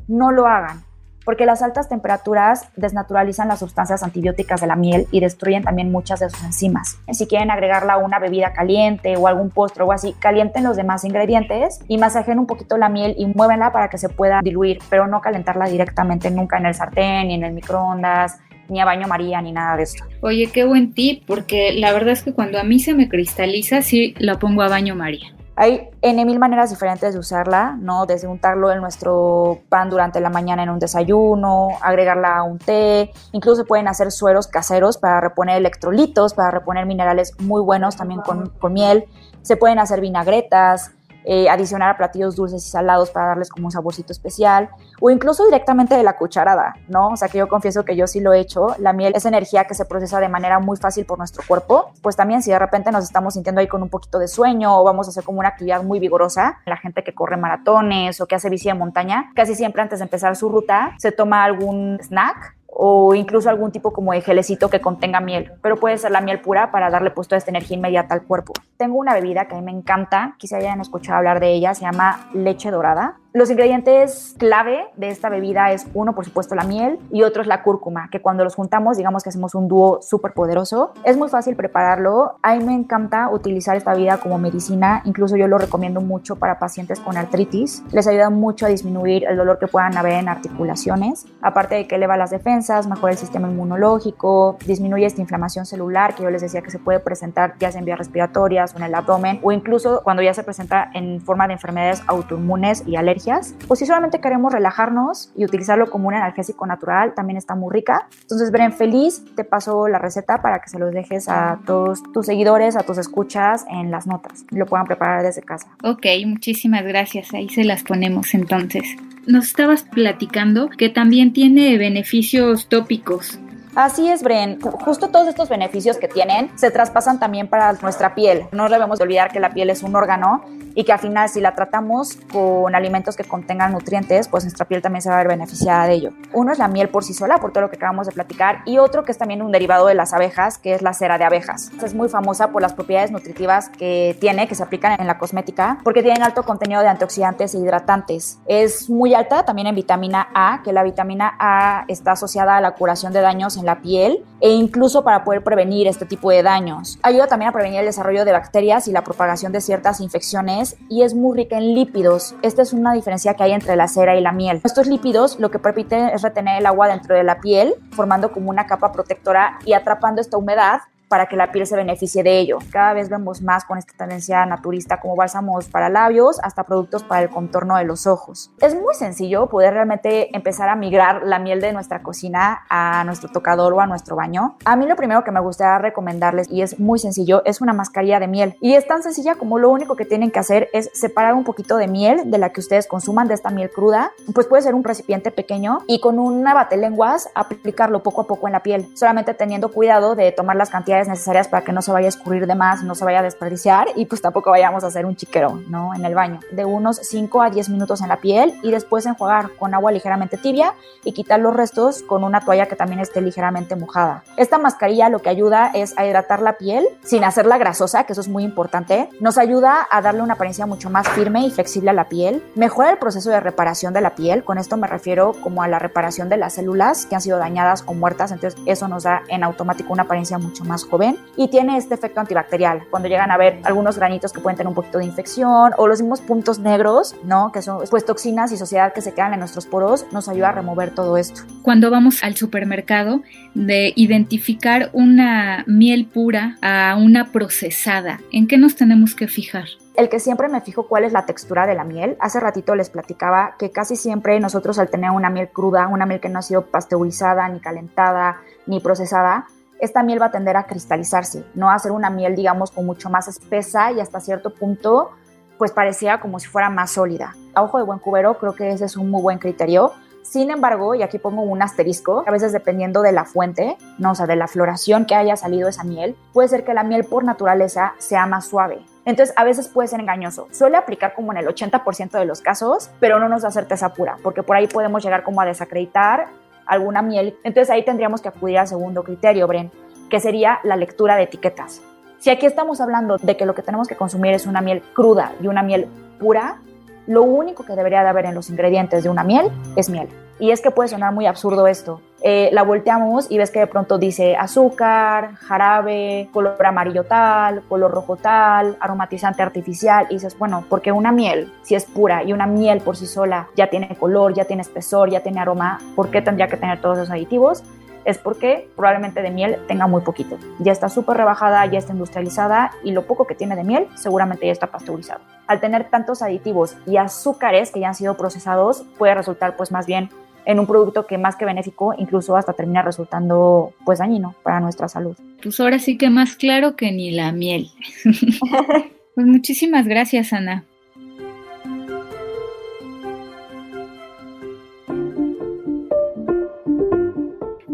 no 0.06 0.32
lo 0.32 0.46
hagan, 0.46 0.84
porque 1.24 1.46
las 1.46 1.62
altas 1.62 1.88
temperaturas 1.88 2.68
desnaturalizan 2.76 3.48
las 3.48 3.60
sustancias 3.60 4.02
antibióticas 4.02 4.60
de 4.60 4.66
la 4.66 4.76
miel 4.76 5.06
y 5.10 5.20
destruyen 5.20 5.62
también 5.62 5.92
muchas 5.92 6.20
de 6.20 6.30
sus 6.30 6.42
enzimas. 6.44 6.98
Si 7.12 7.26
quieren 7.26 7.50
agregarla 7.50 7.94
a 7.94 7.98
una 7.98 8.18
bebida 8.18 8.52
caliente 8.52 9.16
o 9.16 9.26
algún 9.28 9.50
postre 9.50 9.84
o 9.84 9.92
así, 9.92 10.14
calienten 10.18 10.64
los 10.64 10.76
demás 10.76 11.04
ingredientes 11.04 11.80
y 11.88 11.98
masajen 11.98 12.38
un 12.38 12.46
poquito 12.46 12.76
la 12.76 12.88
miel 12.88 13.14
y 13.16 13.26
muévenla 13.26 13.72
para 13.72 13.88
que 13.88 13.98
se 13.98 14.08
pueda 14.08 14.40
diluir, 14.42 14.78
pero 14.90 15.06
no 15.06 15.20
calentarla 15.20 15.66
directamente 15.66 16.30
nunca 16.30 16.58
en 16.58 16.66
el 16.66 16.74
sartén 16.74 17.28
ni 17.28 17.34
en 17.34 17.44
el 17.44 17.52
microondas 17.52 18.38
ni 18.68 18.80
a 18.80 18.84
baño 18.84 19.06
María, 19.06 19.42
ni 19.42 19.52
nada 19.52 19.76
de 19.76 19.82
esto. 19.82 20.04
Oye, 20.20 20.50
qué 20.52 20.64
buen 20.64 20.94
tip, 20.94 21.24
porque 21.26 21.72
la 21.72 21.92
verdad 21.92 22.12
es 22.12 22.22
que 22.22 22.32
cuando 22.32 22.58
a 22.58 22.64
mí 22.64 22.78
se 22.78 22.94
me 22.94 23.08
cristaliza, 23.08 23.82
sí 23.82 24.14
la 24.18 24.38
pongo 24.38 24.62
a 24.62 24.68
baño 24.68 24.94
María. 24.94 25.34
Hay 25.54 25.90
N 26.00 26.24
mil 26.24 26.38
maneras 26.38 26.70
diferentes 26.70 27.12
de 27.12 27.18
usarla, 27.18 27.76
¿no? 27.78 28.06
Desde 28.06 28.26
untarlo 28.26 28.72
en 28.72 28.80
nuestro 28.80 29.60
pan 29.68 29.90
durante 29.90 30.18
la 30.20 30.30
mañana 30.30 30.62
en 30.62 30.70
un 30.70 30.78
desayuno, 30.78 31.68
agregarla 31.82 32.38
a 32.38 32.42
un 32.42 32.58
té, 32.58 33.12
incluso 33.32 33.66
pueden 33.66 33.86
hacer 33.86 34.10
sueros 34.10 34.48
caseros 34.48 34.96
para 34.96 35.20
reponer 35.20 35.58
electrolitos, 35.58 36.32
para 36.32 36.50
reponer 36.50 36.86
minerales 36.86 37.38
muy 37.38 37.60
buenos 37.60 37.96
también 37.96 38.22
con, 38.22 38.48
con 38.58 38.72
miel. 38.72 39.04
Se 39.42 39.56
pueden 39.56 39.78
hacer 39.78 40.00
vinagretas, 40.00 40.92
eh, 41.24 41.48
adicionar 41.48 41.90
a 41.90 41.96
platillos 41.96 42.36
dulces 42.36 42.66
y 42.66 42.70
salados 42.70 43.10
para 43.10 43.28
darles 43.28 43.48
como 43.48 43.66
un 43.66 43.72
saborcito 43.72 44.12
especial, 44.12 44.70
o 45.00 45.10
incluso 45.10 45.44
directamente 45.44 45.94
de 45.94 46.02
la 46.02 46.16
cucharada, 46.16 46.74
¿no? 46.88 47.08
O 47.08 47.16
sea 47.16 47.28
que 47.28 47.38
yo 47.38 47.48
confieso 47.48 47.84
que 47.84 47.96
yo 47.96 48.06
sí 48.06 48.20
lo 48.20 48.32
he 48.32 48.40
hecho. 48.40 48.74
La 48.78 48.92
miel 48.92 49.12
es 49.14 49.24
energía 49.24 49.64
que 49.64 49.74
se 49.74 49.84
procesa 49.84 50.20
de 50.20 50.28
manera 50.28 50.58
muy 50.58 50.76
fácil 50.76 51.04
por 51.04 51.18
nuestro 51.18 51.42
cuerpo. 51.46 51.92
Pues 52.02 52.16
también 52.16 52.42
si 52.42 52.50
de 52.50 52.58
repente 52.58 52.90
nos 52.90 53.04
estamos 53.04 53.34
sintiendo 53.34 53.60
ahí 53.60 53.68
con 53.68 53.82
un 53.82 53.88
poquito 53.88 54.18
de 54.18 54.28
sueño 54.28 54.80
o 54.80 54.84
vamos 54.84 55.06
a 55.06 55.10
hacer 55.10 55.24
como 55.24 55.38
una 55.40 55.48
actividad 55.48 55.82
muy 55.82 56.00
vigorosa, 56.00 56.58
la 56.66 56.76
gente 56.76 57.02
que 57.04 57.14
corre 57.14 57.36
maratones 57.36 58.20
o 58.20 58.26
que 58.26 58.34
hace 58.34 58.48
bici 58.50 58.68
de 58.68 58.74
montaña, 58.74 59.30
casi 59.34 59.54
siempre 59.54 59.82
antes 59.82 59.98
de 59.98 60.04
empezar 60.04 60.36
su 60.36 60.48
ruta 60.48 60.94
se 60.98 61.12
toma 61.12 61.44
algún 61.44 61.98
snack 62.02 62.56
o 62.74 63.14
incluso 63.14 63.50
algún 63.50 63.70
tipo 63.70 63.92
como 63.92 64.12
de 64.12 64.22
gelecito 64.22 64.70
que 64.70 64.80
contenga 64.80 65.20
miel, 65.20 65.52
pero 65.62 65.76
puede 65.76 65.98
ser 65.98 66.10
la 66.10 66.22
miel 66.22 66.40
pura 66.40 66.70
para 66.70 66.90
darle 66.90 67.10
pues 67.10 67.28
toda 67.28 67.36
esta 67.36 67.50
energía 67.50 67.76
inmediata 67.76 68.14
al 68.14 68.22
cuerpo. 68.22 68.54
Tengo 68.78 68.96
una 68.96 69.14
bebida 69.14 69.46
que 69.46 69.54
a 69.54 69.58
mí 69.58 69.64
me 69.64 69.72
encanta, 69.72 70.34
quizá 70.38 70.56
hayan 70.56 70.80
escuchado 70.80 71.18
hablar 71.18 71.38
de 71.38 71.52
ella, 71.52 71.74
se 71.74 71.82
llama 71.82 72.28
leche 72.32 72.70
dorada. 72.70 73.18
Los 73.34 73.48
ingredientes 73.48 74.34
clave 74.36 74.88
de 74.98 75.08
esta 75.08 75.30
bebida 75.30 75.72
es 75.72 75.86
uno, 75.94 76.14
por 76.14 76.26
supuesto, 76.26 76.54
la 76.54 76.64
miel 76.64 76.98
y 77.10 77.22
otro 77.22 77.40
es 77.40 77.48
la 77.48 77.62
cúrcuma, 77.62 78.10
que 78.10 78.20
cuando 78.20 78.44
los 78.44 78.54
juntamos, 78.54 78.98
digamos 78.98 79.22
que 79.22 79.30
hacemos 79.30 79.54
un 79.54 79.68
dúo 79.68 80.02
súper 80.02 80.34
poderoso. 80.34 80.92
Es 81.02 81.16
muy 81.16 81.30
fácil 81.30 81.56
prepararlo. 81.56 82.36
A 82.42 82.54
mí 82.54 82.62
me 82.62 82.74
encanta 82.74 83.30
utilizar 83.30 83.74
esta 83.74 83.94
bebida 83.94 84.18
como 84.18 84.36
medicina. 84.36 85.00
Incluso 85.06 85.38
yo 85.38 85.48
lo 85.48 85.56
recomiendo 85.56 86.02
mucho 86.02 86.36
para 86.36 86.58
pacientes 86.58 87.00
con 87.00 87.16
artritis. 87.16 87.82
Les 87.90 88.06
ayuda 88.06 88.28
mucho 88.28 88.66
a 88.66 88.68
disminuir 88.68 89.24
el 89.24 89.38
dolor 89.38 89.58
que 89.58 89.66
puedan 89.66 89.96
haber 89.96 90.12
en 90.12 90.28
articulaciones. 90.28 91.24
Aparte 91.40 91.76
de 91.76 91.86
que 91.86 91.94
eleva 91.94 92.18
las 92.18 92.32
defensas, 92.32 92.86
mejora 92.86 93.12
el 93.12 93.18
sistema 93.18 93.48
inmunológico, 93.48 94.58
disminuye 94.66 95.06
esta 95.06 95.22
inflamación 95.22 95.64
celular 95.64 96.14
que 96.14 96.22
yo 96.22 96.28
les 96.28 96.42
decía 96.42 96.60
que 96.60 96.70
se 96.70 96.78
puede 96.78 97.00
presentar 97.00 97.54
ya 97.58 97.72
sea 97.72 97.78
en 97.78 97.86
vías 97.86 97.98
respiratorias 97.98 98.74
o 98.74 98.76
en 98.76 98.82
el 98.82 98.94
abdomen 98.94 99.40
o 99.42 99.52
incluso 99.52 100.02
cuando 100.04 100.22
ya 100.22 100.34
se 100.34 100.44
presenta 100.44 100.90
en 100.92 101.18
forma 101.22 101.46
de 101.46 101.54
enfermedades 101.54 102.02
autoinmunes 102.08 102.86
y 102.86 102.96
alérgicas 102.96 103.21
o 103.68 103.76
si 103.76 103.86
solamente 103.86 104.20
queremos 104.20 104.52
relajarnos 104.52 105.32
y 105.36 105.44
utilizarlo 105.44 105.90
como 105.90 106.08
un 106.08 106.14
analgésico 106.14 106.66
natural, 106.66 107.14
también 107.14 107.36
está 107.36 107.54
muy 107.54 107.72
rica. 107.72 108.08
Entonces, 108.22 108.50
Bren, 108.50 108.72
feliz, 108.72 109.24
te 109.36 109.44
paso 109.44 109.88
la 109.88 109.98
receta 109.98 110.42
para 110.42 110.60
que 110.60 110.68
se 110.68 110.78
los 110.78 110.92
dejes 110.92 111.28
a 111.28 111.60
todos 111.64 112.02
tus 112.12 112.26
seguidores, 112.26 112.76
a 112.76 112.82
tus 112.82 112.98
escuchas 112.98 113.64
en 113.70 113.90
las 113.90 114.06
notas. 114.06 114.44
Lo 114.50 114.66
puedan 114.66 114.86
preparar 114.86 115.22
desde 115.22 115.42
casa. 115.42 115.68
Ok, 115.82 116.06
muchísimas 116.26 116.84
gracias. 116.84 117.32
Ahí 117.34 117.48
se 117.48 117.64
las 117.64 117.82
ponemos 117.82 118.34
entonces. 118.34 118.84
Nos 119.26 119.46
estabas 119.46 119.84
platicando 119.84 120.68
que 120.68 120.88
también 120.88 121.32
tiene 121.32 121.78
beneficios 121.78 122.68
tópicos. 122.68 123.38
Así 123.74 124.06
es, 124.06 124.22
Bren. 124.22 124.60
Justo 124.60 125.08
todos 125.08 125.28
estos 125.28 125.48
beneficios 125.48 125.96
que 125.96 126.06
tienen 126.06 126.50
se 126.58 126.70
traspasan 126.70 127.18
también 127.18 127.48
para 127.48 127.72
nuestra 127.72 128.14
piel. 128.14 128.46
No 128.52 128.68
debemos 128.68 129.00
olvidar 129.00 129.32
que 129.32 129.40
la 129.40 129.50
piel 129.50 129.70
es 129.70 129.82
un 129.82 129.96
órgano 129.96 130.42
y 130.74 130.84
que 130.84 130.92
al 130.92 130.98
final 130.98 131.28
si 131.28 131.40
la 131.40 131.54
tratamos 131.54 132.18
con 132.32 132.74
alimentos 132.74 133.16
que 133.16 133.24
contengan 133.24 133.72
nutrientes, 133.72 134.28
pues 134.28 134.44
nuestra 134.44 134.66
piel 134.66 134.82
también 134.82 135.02
se 135.02 135.08
va 135.08 135.16
a 135.16 135.18
ver 135.18 135.28
beneficiada 135.28 135.86
de 135.86 135.94
ello. 135.94 136.10
Uno 136.32 136.52
es 136.52 136.58
la 136.58 136.68
miel 136.68 136.88
por 136.88 137.04
sí 137.04 137.14
sola, 137.14 137.38
por 137.38 137.52
todo 137.52 137.62
lo 137.62 137.70
que 137.70 137.76
acabamos 137.76 138.06
de 138.06 138.12
platicar, 138.12 138.62
y 138.64 138.78
otro 138.78 139.04
que 139.04 139.12
es 139.12 139.18
también 139.18 139.42
un 139.42 139.52
derivado 139.52 139.86
de 139.86 139.94
las 139.94 140.12
abejas, 140.12 140.58
que 140.58 140.74
es 140.74 140.82
la 140.82 140.94
cera 140.94 141.18
de 141.18 141.24
abejas. 141.24 141.70
Es 141.82 141.94
muy 141.94 142.08
famosa 142.08 142.48
por 142.48 142.62
las 142.62 142.72
propiedades 142.72 143.10
nutritivas 143.10 143.68
que 143.68 144.16
tiene, 144.20 144.48
que 144.48 144.54
se 144.54 144.62
aplican 144.62 145.00
en 145.00 145.06
la 145.06 145.18
cosmética, 145.18 145.78
porque 145.84 146.02
tienen 146.02 146.22
alto 146.22 146.42
contenido 146.42 146.80
de 146.80 146.88
antioxidantes 146.88 147.54
e 147.54 147.58
hidratantes. 147.58 148.38
Es 148.46 148.88
muy 148.88 149.14
alta 149.14 149.44
también 149.44 149.68
en 149.68 149.74
vitamina 149.74 150.28
A, 150.34 150.62
que 150.62 150.72
la 150.72 150.82
vitamina 150.82 151.34
A 151.38 151.84
está 151.88 152.12
asociada 152.12 152.56
a 152.56 152.60
la 152.60 152.72
curación 152.72 153.12
de 153.12 153.20
daños 153.20 153.56
en 153.56 153.61
la 153.62 153.80
piel 153.80 154.24
e 154.40 154.50
incluso 154.50 155.04
para 155.04 155.24
poder 155.24 155.42
prevenir 155.44 155.86
este 155.86 156.04
tipo 156.04 156.30
de 156.30 156.42
daños. 156.42 156.98
Ayuda 157.02 157.26
también 157.26 157.50
a 157.50 157.52
prevenir 157.52 157.80
el 157.80 157.86
desarrollo 157.86 158.24
de 158.24 158.32
bacterias 158.32 158.88
y 158.88 158.92
la 158.92 159.04
propagación 159.04 159.52
de 159.52 159.60
ciertas 159.60 160.00
infecciones 160.00 160.76
y 160.88 161.02
es 161.02 161.14
muy 161.14 161.36
rica 161.36 161.56
en 161.56 161.74
lípidos. 161.74 162.34
Esta 162.42 162.62
es 162.62 162.72
una 162.72 162.92
diferencia 162.92 163.34
que 163.34 163.44
hay 163.44 163.52
entre 163.52 163.76
la 163.76 163.88
cera 163.88 164.16
y 164.16 164.20
la 164.20 164.32
miel. 164.32 164.60
Estos 164.64 164.86
lípidos 164.86 165.38
lo 165.38 165.50
que 165.50 165.58
permiten 165.58 166.08
es 166.08 166.22
retener 166.22 166.58
el 166.58 166.66
agua 166.66 166.88
dentro 166.88 167.14
de 167.14 167.22
la 167.22 167.40
piel, 167.40 167.74
formando 167.92 168.32
como 168.32 168.50
una 168.50 168.66
capa 168.66 168.92
protectora 168.92 169.58
y 169.64 169.74
atrapando 169.74 170.20
esta 170.20 170.36
humedad 170.36 170.80
para 171.12 171.26
que 171.26 171.36
la 171.36 171.52
piel 171.52 171.66
se 171.66 171.76
beneficie 171.76 172.22
de 172.22 172.38
ello. 172.38 172.56
Cada 172.70 172.94
vez 172.94 173.10
vemos 173.10 173.42
más 173.42 173.66
con 173.66 173.76
esta 173.76 173.92
tendencia 173.98 174.46
naturista 174.46 174.98
como 174.98 175.14
bálsamos 175.14 175.68
para 175.68 175.90
labios 175.90 176.40
hasta 176.42 176.64
productos 176.64 177.02
para 177.02 177.20
el 177.20 177.28
contorno 177.28 177.76
de 177.76 177.84
los 177.84 178.06
ojos. 178.06 178.50
Es 178.62 178.74
muy 178.74 178.94
sencillo 178.94 179.46
poder 179.46 179.74
realmente 179.74 180.34
empezar 180.34 180.70
a 180.70 180.74
migrar 180.74 181.20
la 181.26 181.38
miel 181.38 181.60
de 181.60 181.74
nuestra 181.74 182.02
cocina 182.02 182.64
a 182.70 183.04
nuestro 183.04 183.28
tocador 183.28 183.74
o 183.74 183.82
a 183.82 183.86
nuestro 183.86 184.16
baño. 184.16 184.56
A 184.64 184.74
mí 184.74 184.86
lo 184.86 184.96
primero 184.96 185.22
que 185.22 185.30
me 185.32 185.40
gustaría 185.40 185.76
recomendarles 185.76 186.50
y 186.50 186.62
es 186.62 186.80
muy 186.80 186.98
sencillo 186.98 187.42
es 187.44 187.60
una 187.60 187.74
mascarilla 187.74 188.18
de 188.18 188.28
miel 188.28 188.56
y 188.62 188.72
es 188.72 188.86
tan 188.86 189.02
sencilla 189.02 189.34
como 189.34 189.58
lo 189.58 189.68
único 189.68 189.96
que 189.96 190.06
tienen 190.06 190.30
que 190.30 190.38
hacer 190.38 190.70
es 190.72 190.88
separar 190.94 191.34
un 191.34 191.44
poquito 191.44 191.76
de 191.76 191.88
miel 191.88 192.30
de 192.30 192.38
la 192.38 192.54
que 192.54 192.60
ustedes 192.60 192.86
consuman 192.86 193.28
de 193.28 193.34
esta 193.34 193.50
miel 193.50 193.70
cruda, 193.70 194.12
pues 194.32 194.46
puede 194.46 194.62
ser 194.62 194.74
un 194.74 194.82
recipiente 194.82 195.30
pequeño 195.30 195.80
y 195.86 196.00
con 196.00 196.18
una 196.18 196.54
batelenguas 196.54 197.28
aplicarlo 197.34 198.02
poco 198.02 198.22
a 198.22 198.26
poco 198.26 198.46
en 198.46 198.54
la 198.54 198.62
piel, 198.62 198.88
solamente 198.96 199.34
teniendo 199.34 199.70
cuidado 199.72 200.14
de 200.14 200.32
tomar 200.32 200.56
las 200.56 200.70
cantidades 200.70 201.01
necesarias 201.08 201.48
para 201.48 201.64
que 201.64 201.72
no 201.72 201.82
se 201.82 201.92
vaya 201.92 202.06
a 202.06 202.08
escurrir 202.08 202.46
de 202.46 202.54
más, 202.54 202.82
no 202.82 202.94
se 202.94 203.04
vaya 203.04 203.20
a 203.20 203.22
desperdiciar 203.22 203.88
y 203.96 204.06
pues 204.06 204.22
tampoco 204.22 204.50
vayamos 204.50 204.84
a 204.84 204.88
hacer 204.88 205.06
un 205.06 205.16
chiquero, 205.16 205.60
¿no? 205.68 205.94
En 205.94 206.04
el 206.04 206.14
baño. 206.14 206.40
De 206.50 206.64
unos 206.64 206.96
5 206.96 207.42
a 207.42 207.50
10 207.50 207.68
minutos 207.68 208.00
en 208.00 208.08
la 208.08 208.16
piel 208.16 208.54
y 208.62 208.70
después 208.70 209.06
enjuagar 209.06 209.50
con 209.58 209.74
agua 209.74 209.92
ligeramente 209.92 210.36
tibia 210.36 210.74
y 211.04 211.12
quitar 211.12 211.40
los 211.40 211.54
restos 211.54 212.02
con 212.02 212.24
una 212.24 212.40
toalla 212.40 212.66
que 212.66 212.76
también 212.76 213.00
esté 213.00 213.20
ligeramente 213.20 213.76
mojada. 213.76 214.24
Esta 214.36 214.58
mascarilla 214.58 215.08
lo 215.08 215.20
que 215.20 215.28
ayuda 215.28 215.70
es 215.74 215.96
a 215.96 216.06
hidratar 216.06 216.42
la 216.42 216.54
piel 216.54 216.86
sin 217.04 217.24
hacerla 217.24 217.58
grasosa, 217.58 218.04
que 218.04 218.12
eso 218.12 218.20
es 218.20 218.28
muy 218.28 218.44
importante. 218.44 219.08
Nos 219.20 219.38
ayuda 219.38 219.86
a 219.90 220.00
darle 220.02 220.22
una 220.22 220.34
apariencia 220.34 220.66
mucho 220.66 220.90
más 220.90 221.08
firme 221.08 221.46
y 221.46 221.50
flexible 221.50 221.90
a 221.90 221.94
la 221.94 222.08
piel. 222.08 222.42
Mejora 222.54 222.90
el 222.90 222.98
proceso 222.98 223.30
de 223.30 223.40
reparación 223.40 223.92
de 223.92 224.00
la 224.00 224.14
piel. 224.14 224.44
Con 224.44 224.58
esto 224.58 224.76
me 224.76 224.86
refiero 224.86 225.32
como 225.42 225.62
a 225.62 225.68
la 225.68 225.78
reparación 225.78 226.28
de 226.28 226.36
las 226.36 226.54
células 226.54 227.06
que 227.06 227.14
han 227.14 227.20
sido 227.20 227.38
dañadas 227.38 227.84
o 227.86 227.94
muertas. 227.94 228.32
Entonces 228.32 228.60
eso 228.66 228.88
nos 228.88 229.04
da 229.04 229.22
en 229.28 229.44
automático 229.44 229.92
una 229.92 230.02
apariencia 230.02 230.38
mucho 230.38 230.64
más 230.64 230.84
joven 230.92 231.16
y 231.38 231.48
tiene 231.48 231.78
este 231.78 231.94
efecto 231.94 232.20
antibacterial. 232.20 232.82
Cuando 232.90 233.08
llegan 233.08 233.30
a 233.30 233.38
ver 233.38 233.60
algunos 233.64 233.96
granitos 233.96 234.30
que 234.30 234.40
pueden 234.40 234.58
tener 234.58 234.68
un 234.68 234.74
poquito 234.74 234.98
de 234.98 235.06
infección 235.06 235.72
o 235.78 235.88
los 235.88 236.02
mismos 236.02 236.20
puntos 236.20 236.58
negros, 236.58 237.16
¿no? 237.24 237.50
Que 237.50 237.62
son 237.62 237.82
pues 237.90 238.04
toxinas 238.04 238.52
y 238.52 238.58
sociedad 238.58 238.92
que 238.92 239.00
se 239.00 239.14
quedan 239.14 239.32
en 239.32 239.38
nuestros 239.38 239.64
poros, 239.64 240.04
nos 240.12 240.28
ayuda 240.28 240.50
a 240.50 240.52
remover 240.52 240.94
todo 240.94 241.16
esto. 241.16 241.40
Cuando 241.62 241.90
vamos 241.90 242.22
al 242.22 242.36
supermercado, 242.36 243.22
de 243.54 243.94
identificar 243.96 244.90
una 244.92 245.64
miel 245.66 246.06
pura 246.06 246.58
a 246.60 246.96
una 246.98 247.32
procesada, 247.32 248.20
¿en 248.32 248.46
qué 248.46 248.58
nos 248.58 248.76
tenemos 248.76 249.14
que 249.14 249.28
fijar? 249.28 249.64
el 249.94 250.08
que 250.08 250.20
siempre 250.20 250.48
me 250.48 250.62
fijo 250.62 250.88
cuál 250.88 251.04
es 251.04 251.12
la 251.12 251.26
textura 251.26 251.66
de 251.66 251.74
la 251.74 251.84
miel. 251.84 252.16
Hace 252.18 252.40
ratito 252.40 252.74
les 252.74 252.88
platicaba 252.88 253.56
que 253.58 253.70
casi 253.70 253.96
siempre 253.96 254.40
nosotros 254.40 254.78
al 254.78 254.88
tener 254.88 255.10
una 255.10 255.28
miel 255.28 255.50
cruda, 255.50 255.88
una 255.88 256.06
miel 256.06 256.20
que 256.20 256.28
no 256.28 256.38
ha 256.38 256.42
sido 256.42 256.62
pasteurizada, 256.62 257.46
ni 257.50 257.60
calentada, 257.60 258.40
ni 258.66 258.80
procesada, 258.80 259.46
esta 259.82 260.04
miel 260.04 260.22
va 260.22 260.26
a 260.26 260.30
tender 260.30 260.56
a 260.56 260.64
cristalizarse, 260.64 261.44
no 261.54 261.68
a 261.68 261.78
ser 261.80 261.90
una 261.90 262.08
miel, 262.08 262.36
digamos, 262.36 262.70
con 262.70 262.86
mucho 262.86 263.10
más 263.10 263.26
espesa 263.26 263.90
y 263.90 263.98
hasta 263.98 264.20
cierto 264.20 264.54
punto, 264.54 265.10
pues 265.58 265.72
parecía 265.72 266.20
como 266.20 266.38
si 266.38 266.46
fuera 266.46 266.70
más 266.70 266.92
sólida. 266.92 267.34
A 267.52 267.64
ojo 267.64 267.78
de 267.78 267.84
buen 267.84 267.98
cubero, 267.98 268.38
creo 268.38 268.54
que 268.54 268.70
ese 268.70 268.84
es 268.84 268.96
un 268.96 269.10
muy 269.10 269.20
buen 269.20 269.38
criterio. 269.38 269.90
Sin 270.22 270.52
embargo, 270.52 270.94
y 270.94 271.02
aquí 271.02 271.18
pongo 271.18 271.42
un 271.42 271.62
asterisco, 271.62 272.22
a 272.24 272.30
veces 272.30 272.52
dependiendo 272.52 273.02
de 273.02 273.10
la 273.10 273.24
fuente, 273.24 273.76
no, 273.98 274.12
o 274.12 274.14
sea, 274.14 274.26
de 274.26 274.36
la 274.36 274.46
floración 274.46 275.04
que 275.04 275.16
haya 275.16 275.34
salido 275.34 275.68
esa 275.68 275.82
miel, 275.82 276.16
puede 276.32 276.46
ser 276.46 276.64
que 276.64 276.74
la 276.74 276.84
miel 276.84 277.02
por 277.02 277.24
naturaleza 277.24 277.94
sea 277.98 278.24
más 278.26 278.46
suave. 278.46 278.86
Entonces, 279.04 279.34
a 279.36 279.42
veces 279.42 279.66
puede 279.66 279.88
ser 279.88 279.98
engañoso. 279.98 280.46
Suele 280.52 280.76
aplicar 280.76 281.14
como 281.14 281.32
en 281.32 281.38
el 281.38 281.48
80% 281.48 282.12
de 282.12 282.24
los 282.24 282.40
casos, 282.40 282.88
pero 283.00 283.18
no 283.18 283.28
nos 283.28 283.42
da 283.42 283.50
certeza 283.50 283.94
pura, 283.94 284.16
porque 284.22 284.44
por 284.44 284.54
ahí 284.54 284.68
podemos 284.68 285.02
llegar 285.02 285.24
como 285.24 285.40
a 285.40 285.44
desacreditar 285.44 286.28
alguna 286.66 287.02
miel. 287.02 287.36
Entonces, 287.44 287.70
ahí 287.70 287.84
tendríamos 287.84 288.20
que 288.20 288.28
acudir 288.28 288.58
al 288.58 288.68
segundo 288.68 289.02
criterio, 289.02 289.46
Bren, 289.46 289.70
que 290.10 290.20
sería 290.20 290.60
la 290.64 290.76
lectura 290.76 291.16
de 291.16 291.24
etiquetas. 291.24 291.82
Si 292.18 292.30
aquí 292.30 292.46
estamos 292.46 292.80
hablando 292.80 293.16
de 293.16 293.36
que 293.36 293.46
lo 293.46 293.54
que 293.54 293.62
tenemos 293.62 293.88
que 293.88 293.96
consumir 293.96 294.32
es 294.32 294.46
una 294.46 294.60
miel 294.60 294.82
cruda 294.94 295.32
y 295.40 295.48
una 295.48 295.62
miel 295.62 295.88
pura, 296.20 296.60
lo 297.06 297.24
único 297.24 297.64
que 297.64 297.74
debería 297.74 298.02
de 298.02 298.08
haber 298.08 298.26
en 298.26 298.34
los 298.34 298.48
ingredientes 298.48 299.02
de 299.02 299.10
una 299.10 299.24
miel 299.24 299.50
es 299.74 299.90
miel. 299.90 300.08
Y 300.38 300.50
es 300.50 300.60
que 300.60 300.70
puede 300.70 300.88
sonar 300.88 301.12
muy 301.12 301.26
absurdo 301.26 301.66
esto. 301.66 302.00
Eh, 302.24 302.50
la 302.52 302.62
volteamos 302.62 303.28
y 303.30 303.38
ves 303.38 303.50
que 303.50 303.58
de 303.58 303.66
pronto 303.66 303.98
dice 303.98 304.36
azúcar, 304.36 305.34
jarabe, 305.34 306.28
color 306.32 306.64
amarillo 306.64 307.02
tal, 307.04 307.62
color 307.62 307.90
rojo 307.90 308.16
tal, 308.16 308.76
aromatizante 308.80 309.42
artificial. 309.42 310.06
Y 310.08 310.14
dices, 310.14 310.38
bueno, 310.38 310.64
porque 310.68 310.92
una 310.92 311.10
miel, 311.10 311.52
si 311.62 311.74
es 311.74 311.84
pura 311.84 312.22
y 312.22 312.32
una 312.32 312.46
miel 312.46 312.80
por 312.80 312.96
sí 312.96 313.06
sola 313.06 313.48
ya 313.56 313.68
tiene 313.68 313.96
color, 313.96 314.34
ya 314.34 314.44
tiene 314.44 314.62
espesor, 314.62 315.10
ya 315.10 315.20
tiene 315.20 315.40
aroma, 315.40 315.80
¿por 315.96 316.10
qué 316.10 316.22
tendría 316.22 316.46
que 316.46 316.56
tener 316.56 316.80
todos 316.80 316.98
esos 316.98 317.10
aditivos? 317.10 317.64
es 318.04 318.18
porque 318.18 318.68
probablemente 318.76 319.22
de 319.22 319.30
miel 319.30 319.58
tenga 319.68 319.86
muy 319.86 320.02
poquito. 320.02 320.38
Ya 320.58 320.72
está 320.72 320.88
súper 320.88 321.16
rebajada, 321.16 321.64
ya 321.66 321.78
está 321.78 321.92
industrializada 321.92 322.72
y 322.82 322.92
lo 322.92 323.06
poco 323.06 323.26
que 323.26 323.34
tiene 323.34 323.56
de 323.56 323.64
miel 323.64 323.86
seguramente 323.94 324.46
ya 324.46 324.52
está 324.52 324.68
pasteurizado. 324.68 325.20
Al 325.46 325.60
tener 325.60 325.88
tantos 325.90 326.22
aditivos 326.22 326.76
y 326.86 326.96
azúcares 326.96 327.70
que 327.70 327.80
ya 327.80 327.88
han 327.88 327.94
sido 327.94 328.16
procesados, 328.16 328.84
puede 328.98 329.14
resultar 329.14 329.56
pues 329.56 329.70
más 329.70 329.86
bien 329.86 330.10
en 330.44 330.58
un 330.58 330.66
producto 330.66 331.06
que 331.06 331.18
más 331.18 331.36
que 331.36 331.44
benéfico, 331.44 331.94
incluso 331.96 332.36
hasta 332.36 332.52
termina 332.52 332.82
resultando 332.82 333.72
pues 333.84 333.98
dañino 333.98 334.34
para 334.42 334.60
nuestra 334.60 334.88
salud. 334.88 335.16
Pues 335.42 335.58
ahora 335.60 335.78
sí 335.78 335.98
que 335.98 336.10
más 336.10 336.36
claro 336.36 336.76
que 336.76 336.92
ni 336.92 337.10
la 337.10 337.32
miel. 337.32 337.68
pues 339.14 339.26
muchísimas 339.26 339.86
gracias, 339.86 340.32
Ana. 340.32 340.64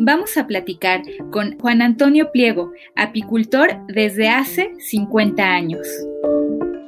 vamos 0.08 0.38
a 0.38 0.46
platicar 0.46 1.02
con 1.30 1.58
Juan 1.58 1.82
Antonio 1.82 2.32
Pliego, 2.32 2.72
apicultor 2.96 3.76
desde 3.88 4.30
hace 4.30 4.72
50 4.78 5.42
años. 5.42 5.86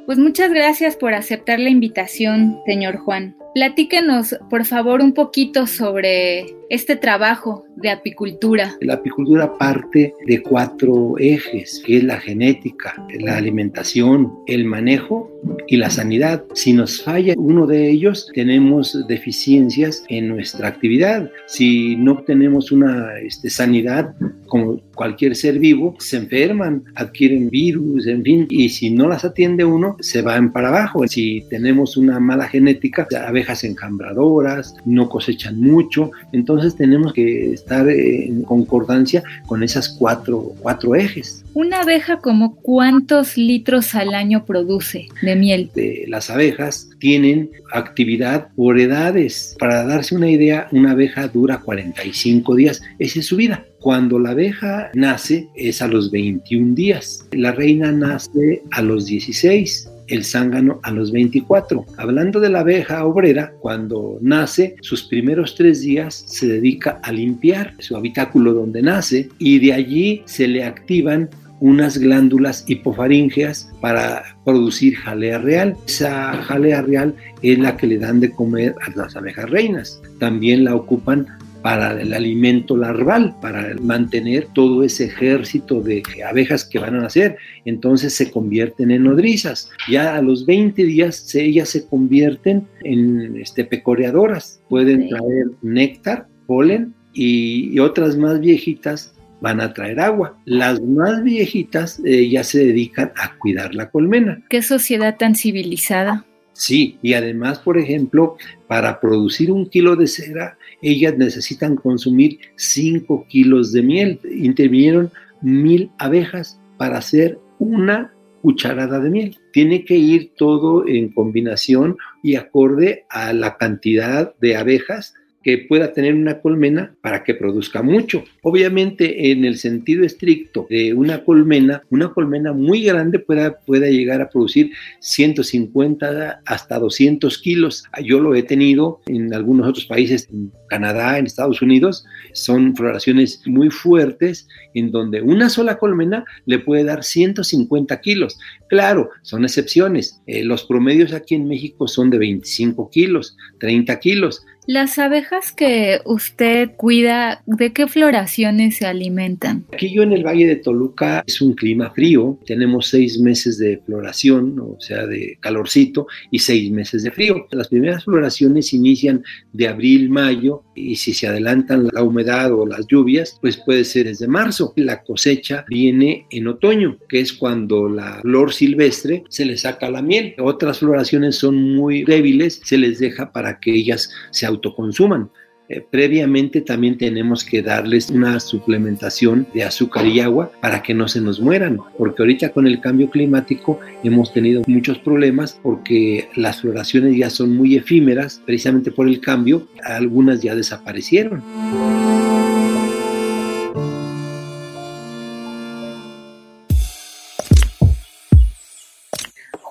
Pues 0.07 0.17
muchas 0.17 0.51
gracias 0.51 0.95
por 0.95 1.13
aceptar 1.13 1.59
la 1.59 1.69
invitación, 1.69 2.59
señor 2.65 2.97
Juan. 2.97 3.35
Platíquenos, 3.53 4.37
por 4.49 4.63
favor, 4.65 5.01
un 5.01 5.13
poquito 5.13 5.67
sobre 5.67 6.45
este 6.69 6.95
trabajo 6.95 7.65
de 7.75 7.89
apicultura. 7.89 8.77
La 8.79 8.93
apicultura 8.93 9.57
parte 9.57 10.13
de 10.25 10.41
cuatro 10.41 11.15
ejes, 11.17 11.83
que 11.85 11.97
es 11.97 12.03
la 12.05 12.17
genética, 12.17 12.95
la 13.19 13.35
alimentación, 13.35 14.31
el 14.47 14.63
manejo 14.63 15.29
y 15.67 15.75
la 15.75 15.89
sanidad. 15.89 16.45
Si 16.53 16.71
nos 16.71 17.01
falla 17.03 17.33
uno 17.35 17.67
de 17.67 17.89
ellos, 17.89 18.31
tenemos 18.33 19.05
deficiencias 19.07 20.05
en 20.07 20.29
nuestra 20.29 20.69
actividad. 20.69 21.29
Si 21.45 21.97
no 21.97 22.23
tenemos 22.23 22.71
una 22.71 23.19
este, 23.19 23.49
sanidad, 23.49 24.15
como 24.47 24.79
cualquier 24.95 25.35
ser 25.35 25.59
vivo, 25.59 25.95
se 25.99 26.17
enferman, 26.17 26.85
adquieren 26.95 27.49
virus, 27.49 28.07
en 28.07 28.23
fin, 28.23 28.47
y 28.49 28.69
si 28.69 28.91
no 28.91 29.09
las 29.09 29.25
atiende 29.25 29.65
uno, 29.65 29.97
se 29.99 30.21
van 30.21 30.53
para 30.53 30.69
abajo. 30.69 31.05
Si 31.07 31.43
tenemos 31.49 31.97
una 31.97 32.19
mala 32.21 32.47
genética, 32.47 33.07
abejas 33.41 33.63
encambradoras, 33.63 34.75
no 34.85 35.09
cosechan 35.09 35.59
mucho, 35.59 36.11
entonces 36.31 36.75
tenemos 36.75 37.13
que 37.13 37.53
estar 37.53 37.89
en 37.89 38.43
concordancia 38.43 39.23
con 39.47 39.63
esas 39.63 39.89
cuatro, 39.89 40.53
cuatro 40.59 40.95
ejes. 40.95 41.43
¿Una 41.53 41.81
abeja 41.81 42.17
como 42.17 42.55
cuántos 42.55 43.35
litros 43.37 43.95
al 43.95 44.13
año 44.13 44.45
produce 44.45 45.07
de 45.21 45.35
miel? 45.35 45.69
las 46.07 46.29
abejas 46.29 46.89
tienen 46.99 47.49
actividad 47.73 48.49
por 48.55 48.79
edades. 48.79 49.55
Para 49.59 49.83
darse 49.83 50.15
una 50.15 50.29
idea, 50.29 50.67
una 50.71 50.91
abeja 50.91 51.27
dura 51.27 51.59
45 51.59 52.55
días. 52.55 52.81
Esa 52.99 53.19
es 53.19 53.25
su 53.25 53.35
vida. 53.35 53.65
Cuando 53.79 54.19
la 54.19 54.31
abeja 54.31 54.91
nace 54.93 55.49
es 55.55 55.81
a 55.81 55.87
los 55.87 56.11
21 56.11 56.75
días. 56.75 57.27
La 57.31 57.51
reina 57.51 57.91
nace 57.91 58.61
a 58.71 58.81
los 58.81 59.07
16 59.07 59.90
el 60.11 60.23
zángano 60.23 60.79
a 60.83 60.91
los 60.91 61.11
24. 61.11 61.85
Hablando 61.97 62.39
de 62.39 62.49
la 62.49 62.59
abeja 62.59 63.05
obrera, 63.05 63.53
cuando 63.59 64.17
nace, 64.21 64.75
sus 64.81 65.03
primeros 65.03 65.55
tres 65.55 65.81
días 65.81 66.23
se 66.27 66.47
dedica 66.47 66.99
a 67.03 67.11
limpiar 67.11 67.73
su 67.79 67.95
habitáculo 67.95 68.53
donde 68.53 68.81
nace 68.81 69.29
y 69.39 69.59
de 69.59 69.73
allí 69.73 70.21
se 70.25 70.47
le 70.47 70.63
activan 70.63 71.29
unas 71.61 71.97
glándulas 71.99 72.65
hipofaríngeas 72.67 73.71
para 73.79 74.23
producir 74.43 74.95
jalea 74.95 75.37
real. 75.37 75.77
Esa 75.87 76.33
jalea 76.43 76.81
real 76.81 77.15
es 77.43 77.59
la 77.59 77.77
que 77.77 77.87
le 77.87 77.99
dan 77.99 78.19
de 78.19 78.31
comer 78.31 78.75
a 78.81 78.97
las 78.97 79.15
abejas 79.15 79.49
reinas. 79.49 80.01
También 80.19 80.63
la 80.63 80.75
ocupan 80.75 81.27
para 81.61 82.01
el 82.01 82.13
alimento 82.13 82.75
larval, 82.75 83.35
para 83.39 83.75
mantener 83.81 84.47
todo 84.53 84.83
ese 84.83 85.05
ejército 85.05 85.81
de 85.81 86.03
abejas 86.27 86.65
que 86.65 86.79
van 86.79 86.95
a 86.95 87.01
nacer. 87.01 87.37
Entonces 87.65 88.15
se 88.15 88.31
convierten 88.31 88.91
en 88.91 89.03
nodrizas. 89.03 89.69
Ya 89.89 90.15
a 90.15 90.21
los 90.21 90.45
20 90.45 90.83
días 90.83 91.33
ellas 91.35 91.69
se 91.69 91.85
convierten 91.85 92.67
en 92.83 93.37
este, 93.37 93.63
pecoreadoras. 93.63 94.61
Pueden 94.69 95.09
traer 95.09 95.51
néctar, 95.61 96.27
polen 96.47 96.93
y, 97.13 97.79
otras 97.79 98.17
más 98.17 98.39
viejitas 98.39 99.13
van 99.39 99.59
a 99.59 99.73
traer 99.73 99.99
agua. 99.99 100.37
Las 100.45 100.81
más 100.81 101.23
viejitas 101.23 102.01
eh, 102.05 102.29
ya 102.29 102.43
se 102.43 102.65
dedican 102.65 103.11
a 103.17 103.37
cuidar 103.37 103.73
la 103.73 103.89
colmena. 103.89 104.43
¿Qué 104.49 104.61
sociedad 104.61 105.17
tan 105.17 105.35
civilizada? 105.35 106.25
Sí, 106.53 106.99
y 107.01 107.13
además, 107.13 107.59
por 107.59 107.77
ejemplo, 107.77 108.37
para 108.67 108.99
producir 108.99 109.51
un 109.51 109.67
kilo 109.67 109.95
de 109.95 110.07
cera, 110.07 110.57
ellas 110.81 111.17
necesitan 111.17 111.75
consumir 111.75 112.39
5 112.55 113.25
kilos 113.27 113.71
de 113.71 113.81
miel. 113.83 114.19
Intervinieron 114.23 115.11
mil 115.41 115.91
abejas 115.97 116.59
para 116.77 116.97
hacer 116.97 117.39
una 117.59 118.13
cucharada 118.41 118.99
de 118.99 119.09
miel. 119.09 119.37
Tiene 119.53 119.85
que 119.85 119.95
ir 119.95 120.31
todo 120.35 120.87
en 120.87 121.11
combinación 121.13 121.97
y 122.23 122.35
acorde 122.35 123.05
a 123.09 123.33
la 123.33 123.57
cantidad 123.57 124.33
de 124.39 124.55
abejas 124.55 125.13
que 125.43 125.57
pueda 125.57 125.93
tener 125.93 126.13
una 126.13 126.39
colmena 126.39 126.95
para 127.01 127.23
que 127.23 127.33
produzca 127.33 127.81
mucho. 127.81 128.23
Obviamente, 128.43 129.31
en 129.31 129.45
el 129.45 129.57
sentido 129.57 130.03
estricto 130.03 130.67
de 130.69 130.93
una 130.93 131.23
colmena, 131.23 131.83
una 131.89 132.13
colmena 132.13 132.53
muy 132.53 132.83
grande 132.83 133.19
pueda, 133.19 133.59
pueda 133.59 133.87
llegar 133.87 134.21
a 134.21 134.29
producir 134.29 134.71
150 134.99 136.41
hasta 136.45 136.79
200 136.79 137.37
kilos. 137.39 137.85
Yo 138.03 138.19
lo 138.19 138.35
he 138.35 138.43
tenido 138.43 139.01
en 139.07 139.33
algunos 139.33 139.67
otros 139.67 139.85
países, 139.85 140.27
en 140.31 140.51
Canadá, 140.69 141.17
en 141.17 141.25
Estados 141.25 141.61
Unidos, 141.61 142.05
son 142.33 142.75
floraciones 142.75 143.41
muy 143.45 143.69
fuertes 143.69 144.47
en 144.73 144.91
donde 144.91 145.21
una 145.21 145.49
sola 145.49 145.77
colmena 145.77 146.23
le 146.45 146.59
puede 146.59 146.83
dar 146.83 147.03
150 147.03 147.99
kilos. 147.99 148.37
Claro, 148.69 149.09
son 149.21 149.43
excepciones. 149.43 150.21
Eh, 150.27 150.43
los 150.45 150.63
promedios 150.63 151.13
aquí 151.13 151.35
en 151.35 151.47
México 151.47 151.87
son 151.87 152.09
de 152.09 152.19
25 152.19 152.89
kilos, 152.89 153.35
30 153.59 153.99
kilos 153.99 154.45
las 154.67 154.99
abejas 154.99 155.51
que 155.51 155.99
usted 156.05 156.71
cuida, 156.77 157.41
¿de 157.45 157.73
qué 157.73 157.87
floraciones 157.87 158.77
se 158.77 158.85
alimentan? 158.85 159.65
Aquí 159.73 159.93
yo 159.93 160.03
en 160.03 160.13
el 160.13 160.25
Valle 160.25 160.47
de 160.47 160.55
Toluca 160.57 161.23
es 161.25 161.41
un 161.41 161.53
clima 161.53 161.91
frío, 161.91 162.39
tenemos 162.45 162.87
seis 162.87 163.19
meses 163.19 163.57
de 163.57 163.81
floración, 163.85 164.59
o 164.59 164.77
sea, 164.79 165.05
de 165.07 165.37
calorcito, 165.39 166.07
y 166.29 166.39
seis 166.39 166.71
meses 166.71 167.03
de 167.03 167.11
frío. 167.11 167.47
Las 167.51 167.69
primeras 167.69 168.05
floraciones 168.05 168.73
inician 168.73 169.23
de 169.51 169.67
abril, 169.67 170.09
mayo, 170.09 170.63
y 170.75 170.95
si 170.95 171.13
se 171.13 171.27
adelantan 171.27 171.89
la 171.91 172.03
humedad 172.03 172.53
o 172.53 172.65
las 172.65 172.87
lluvias, 172.87 173.37
pues 173.41 173.57
puede 173.57 173.83
ser 173.83 174.05
desde 174.05 174.27
marzo. 174.27 174.73
La 174.75 175.03
cosecha 175.03 175.65
viene 175.67 176.27
en 176.29 176.47
otoño, 176.47 176.97
que 177.09 177.19
es 177.19 177.33
cuando 177.33 177.89
la 177.89 178.19
flor 178.21 178.53
silvestre 178.53 179.23
se 179.29 179.45
le 179.45 179.57
saca 179.57 179.89
la 179.89 180.01
miel. 180.01 180.35
Otras 180.39 180.79
floraciones 180.79 181.35
son 181.35 181.75
muy 181.75 182.03
débiles, 182.03 182.61
se 182.63 182.77
les 182.77 182.99
deja 182.99 183.31
para 183.31 183.59
que 183.59 183.73
ellas 183.73 184.11
se 184.31 184.45
autoconsuman. 184.51 185.29
Eh, 185.69 185.85
previamente 185.89 186.59
también 186.59 186.97
tenemos 186.97 187.45
que 187.45 187.61
darles 187.61 188.09
una 188.09 188.41
suplementación 188.41 189.47
de 189.53 189.63
azúcar 189.63 190.05
y 190.05 190.19
agua 190.19 190.51
para 190.59 190.83
que 190.83 190.93
no 190.93 191.07
se 191.07 191.21
nos 191.21 191.39
mueran, 191.39 191.79
porque 191.97 192.23
ahorita 192.23 192.49
con 192.49 192.67
el 192.67 192.81
cambio 192.81 193.09
climático 193.09 193.79
hemos 194.03 194.33
tenido 194.33 194.63
muchos 194.67 194.99
problemas 194.99 195.57
porque 195.63 196.27
las 196.35 196.59
floraciones 196.59 197.15
ya 197.15 197.29
son 197.29 197.55
muy 197.55 197.77
efímeras, 197.77 198.41
precisamente 198.45 198.91
por 198.91 199.07
el 199.07 199.21
cambio, 199.21 199.65
algunas 199.81 200.41
ya 200.41 200.55
desaparecieron. 200.55 201.41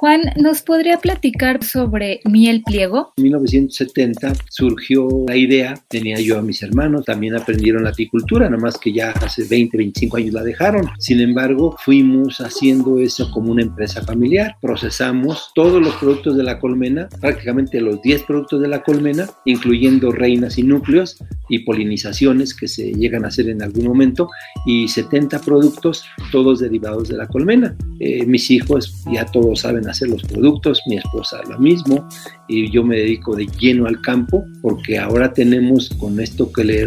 Juan, 0.00 0.22
¿nos 0.36 0.62
podría 0.62 0.96
platicar 0.96 1.62
sobre 1.62 2.20
miel 2.24 2.62
pliego? 2.64 3.12
En 3.18 3.24
1970 3.24 4.32
surgió 4.48 5.06
la 5.28 5.36
idea, 5.36 5.74
tenía 5.88 6.18
yo 6.18 6.38
a 6.38 6.42
mis 6.42 6.62
hermanos, 6.62 7.04
también 7.04 7.36
aprendieron 7.36 7.84
la 7.84 7.90
apicultura, 7.90 8.48
nomás 8.48 8.78
que 8.78 8.94
ya 8.94 9.10
hace 9.10 9.44
20, 9.44 9.76
25 9.76 10.16
años 10.16 10.32
la 10.32 10.42
dejaron. 10.42 10.88
Sin 10.98 11.20
embargo, 11.20 11.76
fuimos 11.84 12.40
haciendo 12.40 12.98
eso 12.98 13.30
como 13.30 13.52
una 13.52 13.60
empresa 13.60 14.00
familiar. 14.00 14.56
Procesamos 14.62 15.50
todos 15.54 15.82
los 15.82 15.94
productos 15.96 16.34
de 16.34 16.44
la 16.44 16.58
colmena, 16.58 17.10
prácticamente 17.20 17.78
los 17.82 18.00
10 18.00 18.22
productos 18.22 18.62
de 18.62 18.68
la 18.68 18.82
colmena, 18.82 19.28
incluyendo 19.44 20.12
reinas 20.12 20.56
y 20.56 20.62
núcleos 20.62 21.18
y 21.50 21.58
polinizaciones 21.58 22.54
que 22.54 22.68
se 22.68 22.90
llegan 22.94 23.26
a 23.26 23.28
hacer 23.28 23.50
en 23.50 23.62
algún 23.62 23.84
momento, 23.84 24.30
y 24.64 24.88
70 24.88 25.42
productos, 25.42 26.04
todos 26.32 26.60
derivados 26.60 27.10
de 27.10 27.18
la 27.18 27.26
colmena. 27.26 27.76
Eh, 27.98 28.24
mis 28.24 28.50
hijos 28.50 29.04
ya 29.12 29.26
todos 29.26 29.60
saben 29.60 29.89
hacer 29.90 30.08
los 30.08 30.22
productos, 30.22 30.82
mi 30.86 30.96
esposa 30.96 31.40
lo 31.48 31.58
mismo, 31.58 32.06
y 32.48 32.70
yo 32.70 32.82
me 32.82 32.96
dedico 32.96 33.36
de 33.36 33.46
lleno 33.46 33.86
al 33.86 34.00
campo, 34.00 34.44
porque 34.62 34.98
ahora 34.98 35.32
tenemos, 35.32 35.88
con 35.98 36.18
esto 36.20 36.50
que 36.52 36.64
le 36.64 36.86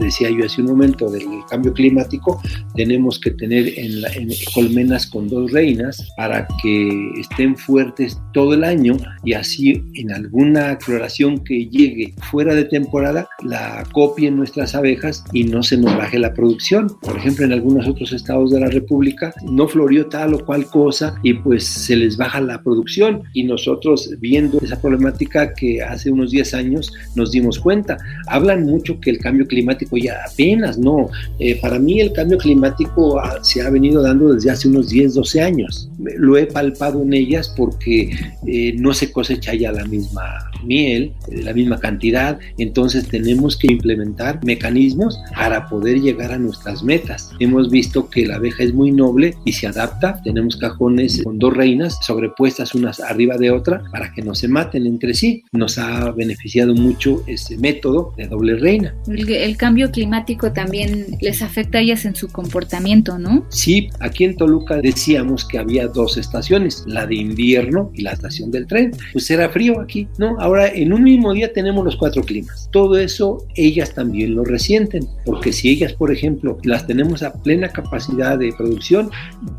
decía 0.00 0.30
yo 0.30 0.44
hace 0.44 0.60
un 0.60 0.68
momento 0.68 1.10
del 1.10 1.24
cambio 1.48 1.72
climático, 1.72 2.40
tenemos 2.74 3.18
que 3.20 3.30
tener 3.32 3.78
en, 3.78 4.00
la, 4.00 4.08
en 4.12 4.28
colmenas 4.54 5.06
con 5.06 5.28
dos 5.28 5.52
reinas 5.52 6.12
para 6.16 6.46
que 6.62 7.10
estén 7.20 7.56
fuertes 7.56 8.18
todo 8.32 8.54
el 8.54 8.64
año 8.64 8.96
y 9.24 9.32
así 9.32 9.82
en 9.94 10.12
alguna 10.12 10.78
floración 10.80 11.38
que 11.44 11.66
llegue 11.66 12.14
fuera 12.30 12.54
de 12.54 12.64
temporada, 12.64 13.28
la 13.42 13.84
copien 13.92 14.36
nuestras 14.36 14.74
abejas 14.74 15.24
y 15.32 15.44
no 15.44 15.62
se 15.62 15.76
nos 15.76 15.96
baje 15.96 16.18
la 16.18 16.34
producción. 16.34 16.88
Por 17.00 17.16
ejemplo, 17.16 17.44
en 17.44 17.52
algunos 17.52 17.86
otros 17.86 18.12
estados 18.12 18.50
de 18.50 18.60
la 18.60 18.68
República 18.68 19.32
no 19.42 19.68
florió 19.68 20.06
tal 20.06 20.34
o 20.34 20.44
cual 20.44 20.66
cosa 20.66 21.18
y 21.22 21.34
pues 21.34 21.64
se 21.64 21.96
les 21.96 22.16
baja 22.28 22.40
la 22.42 22.62
producción 22.62 23.22
y 23.32 23.44
nosotros 23.44 24.10
viendo 24.20 24.58
esa 24.60 24.80
problemática 24.80 25.54
que 25.54 25.82
hace 25.82 26.10
unos 26.10 26.30
10 26.30 26.54
años 26.54 26.92
nos 27.14 27.32
dimos 27.32 27.58
cuenta. 27.58 27.96
Hablan 28.26 28.64
mucho 28.64 29.00
que 29.00 29.10
el 29.10 29.18
cambio 29.18 29.46
climático 29.46 29.96
ya 29.96 30.18
apenas, 30.30 30.78
no. 30.78 31.08
Eh, 31.38 31.58
para 31.60 31.78
mí 31.78 32.00
el 32.00 32.12
cambio 32.12 32.36
climático 32.36 33.18
ah, 33.18 33.38
se 33.42 33.62
ha 33.62 33.70
venido 33.70 34.02
dando 34.02 34.34
desde 34.34 34.50
hace 34.50 34.68
unos 34.68 34.90
10, 34.90 35.14
12 35.14 35.40
años. 35.40 35.88
Lo 35.98 36.36
he 36.36 36.46
palpado 36.46 37.02
en 37.02 37.14
ellas 37.14 37.52
porque 37.56 38.10
eh, 38.46 38.74
no 38.78 38.92
se 38.92 39.10
cosecha 39.10 39.54
ya 39.54 39.72
la 39.72 39.84
misma 39.86 40.22
miel, 40.64 41.12
la 41.30 41.52
misma 41.52 41.78
cantidad, 41.78 42.38
entonces 42.58 43.08
tenemos 43.08 43.56
que 43.56 43.72
implementar 43.72 44.44
mecanismos 44.44 45.18
para 45.34 45.68
poder 45.68 46.00
llegar 46.00 46.32
a 46.32 46.38
nuestras 46.38 46.82
metas. 46.82 47.30
Hemos 47.38 47.70
visto 47.70 48.08
que 48.10 48.26
la 48.26 48.36
abeja 48.36 48.64
es 48.64 48.74
muy 48.74 48.90
noble 48.90 49.34
y 49.44 49.52
se 49.52 49.66
adapta, 49.66 50.20
tenemos 50.22 50.56
cajones 50.56 51.22
con 51.22 51.38
dos 51.38 51.56
reinas 51.56 51.98
sobrepuestas 52.18 52.74
unas 52.74 53.00
arriba 53.00 53.36
de 53.36 53.50
otra 53.50 53.82
para 53.92 54.12
que 54.12 54.22
no 54.22 54.34
se 54.34 54.48
maten 54.48 54.86
entre 54.86 55.14
sí. 55.14 55.44
Nos 55.52 55.78
ha 55.78 56.10
beneficiado 56.10 56.74
mucho 56.74 57.22
ese 57.26 57.56
método 57.58 58.12
de 58.16 58.26
doble 58.26 58.56
reina. 58.56 58.94
El, 59.06 59.30
el 59.30 59.56
cambio 59.56 59.90
climático 59.90 60.52
también 60.52 61.06
les 61.20 61.42
afecta 61.42 61.78
a 61.78 61.80
ellas 61.80 62.04
en 62.04 62.16
su 62.16 62.28
comportamiento, 62.28 63.18
¿no? 63.18 63.46
Sí, 63.50 63.88
aquí 64.00 64.24
en 64.24 64.36
Toluca 64.36 64.80
decíamos 64.80 65.44
que 65.44 65.58
había 65.58 65.86
dos 65.86 66.16
estaciones, 66.16 66.84
la 66.86 67.06
de 67.06 67.14
invierno 67.16 67.90
y 67.94 68.02
la 68.02 68.12
estación 68.12 68.50
del 68.50 68.66
tren. 68.66 68.92
Pues 69.12 69.30
era 69.30 69.48
frío 69.48 69.80
aquí, 69.80 70.08
¿no? 70.18 70.36
Ahora 70.40 70.68
en 70.68 70.92
un 70.92 71.04
mismo 71.04 71.32
día 71.32 71.52
tenemos 71.52 71.84
los 71.84 71.96
cuatro 71.96 72.22
climas. 72.22 72.68
Todo 72.72 72.98
eso 72.98 73.46
ellas 73.54 73.94
también 73.94 74.34
lo 74.34 74.44
resienten, 74.44 75.06
porque 75.24 75.52
si 75.52 75.68
ellas, 75.68 75.92
por 75.92 76.12
ejemplo, 76.12 76.58
las 76.64 76.86
tenemos 76.86 77.22
a 77.22 77.32
plena 77.32 77.68
capacidad 77.68 78.38
de 78.38 78.52
producción, 78.56 79.10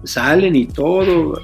salen 0.04 0.56
y 0.56 0.66
todo, 0.66 1.40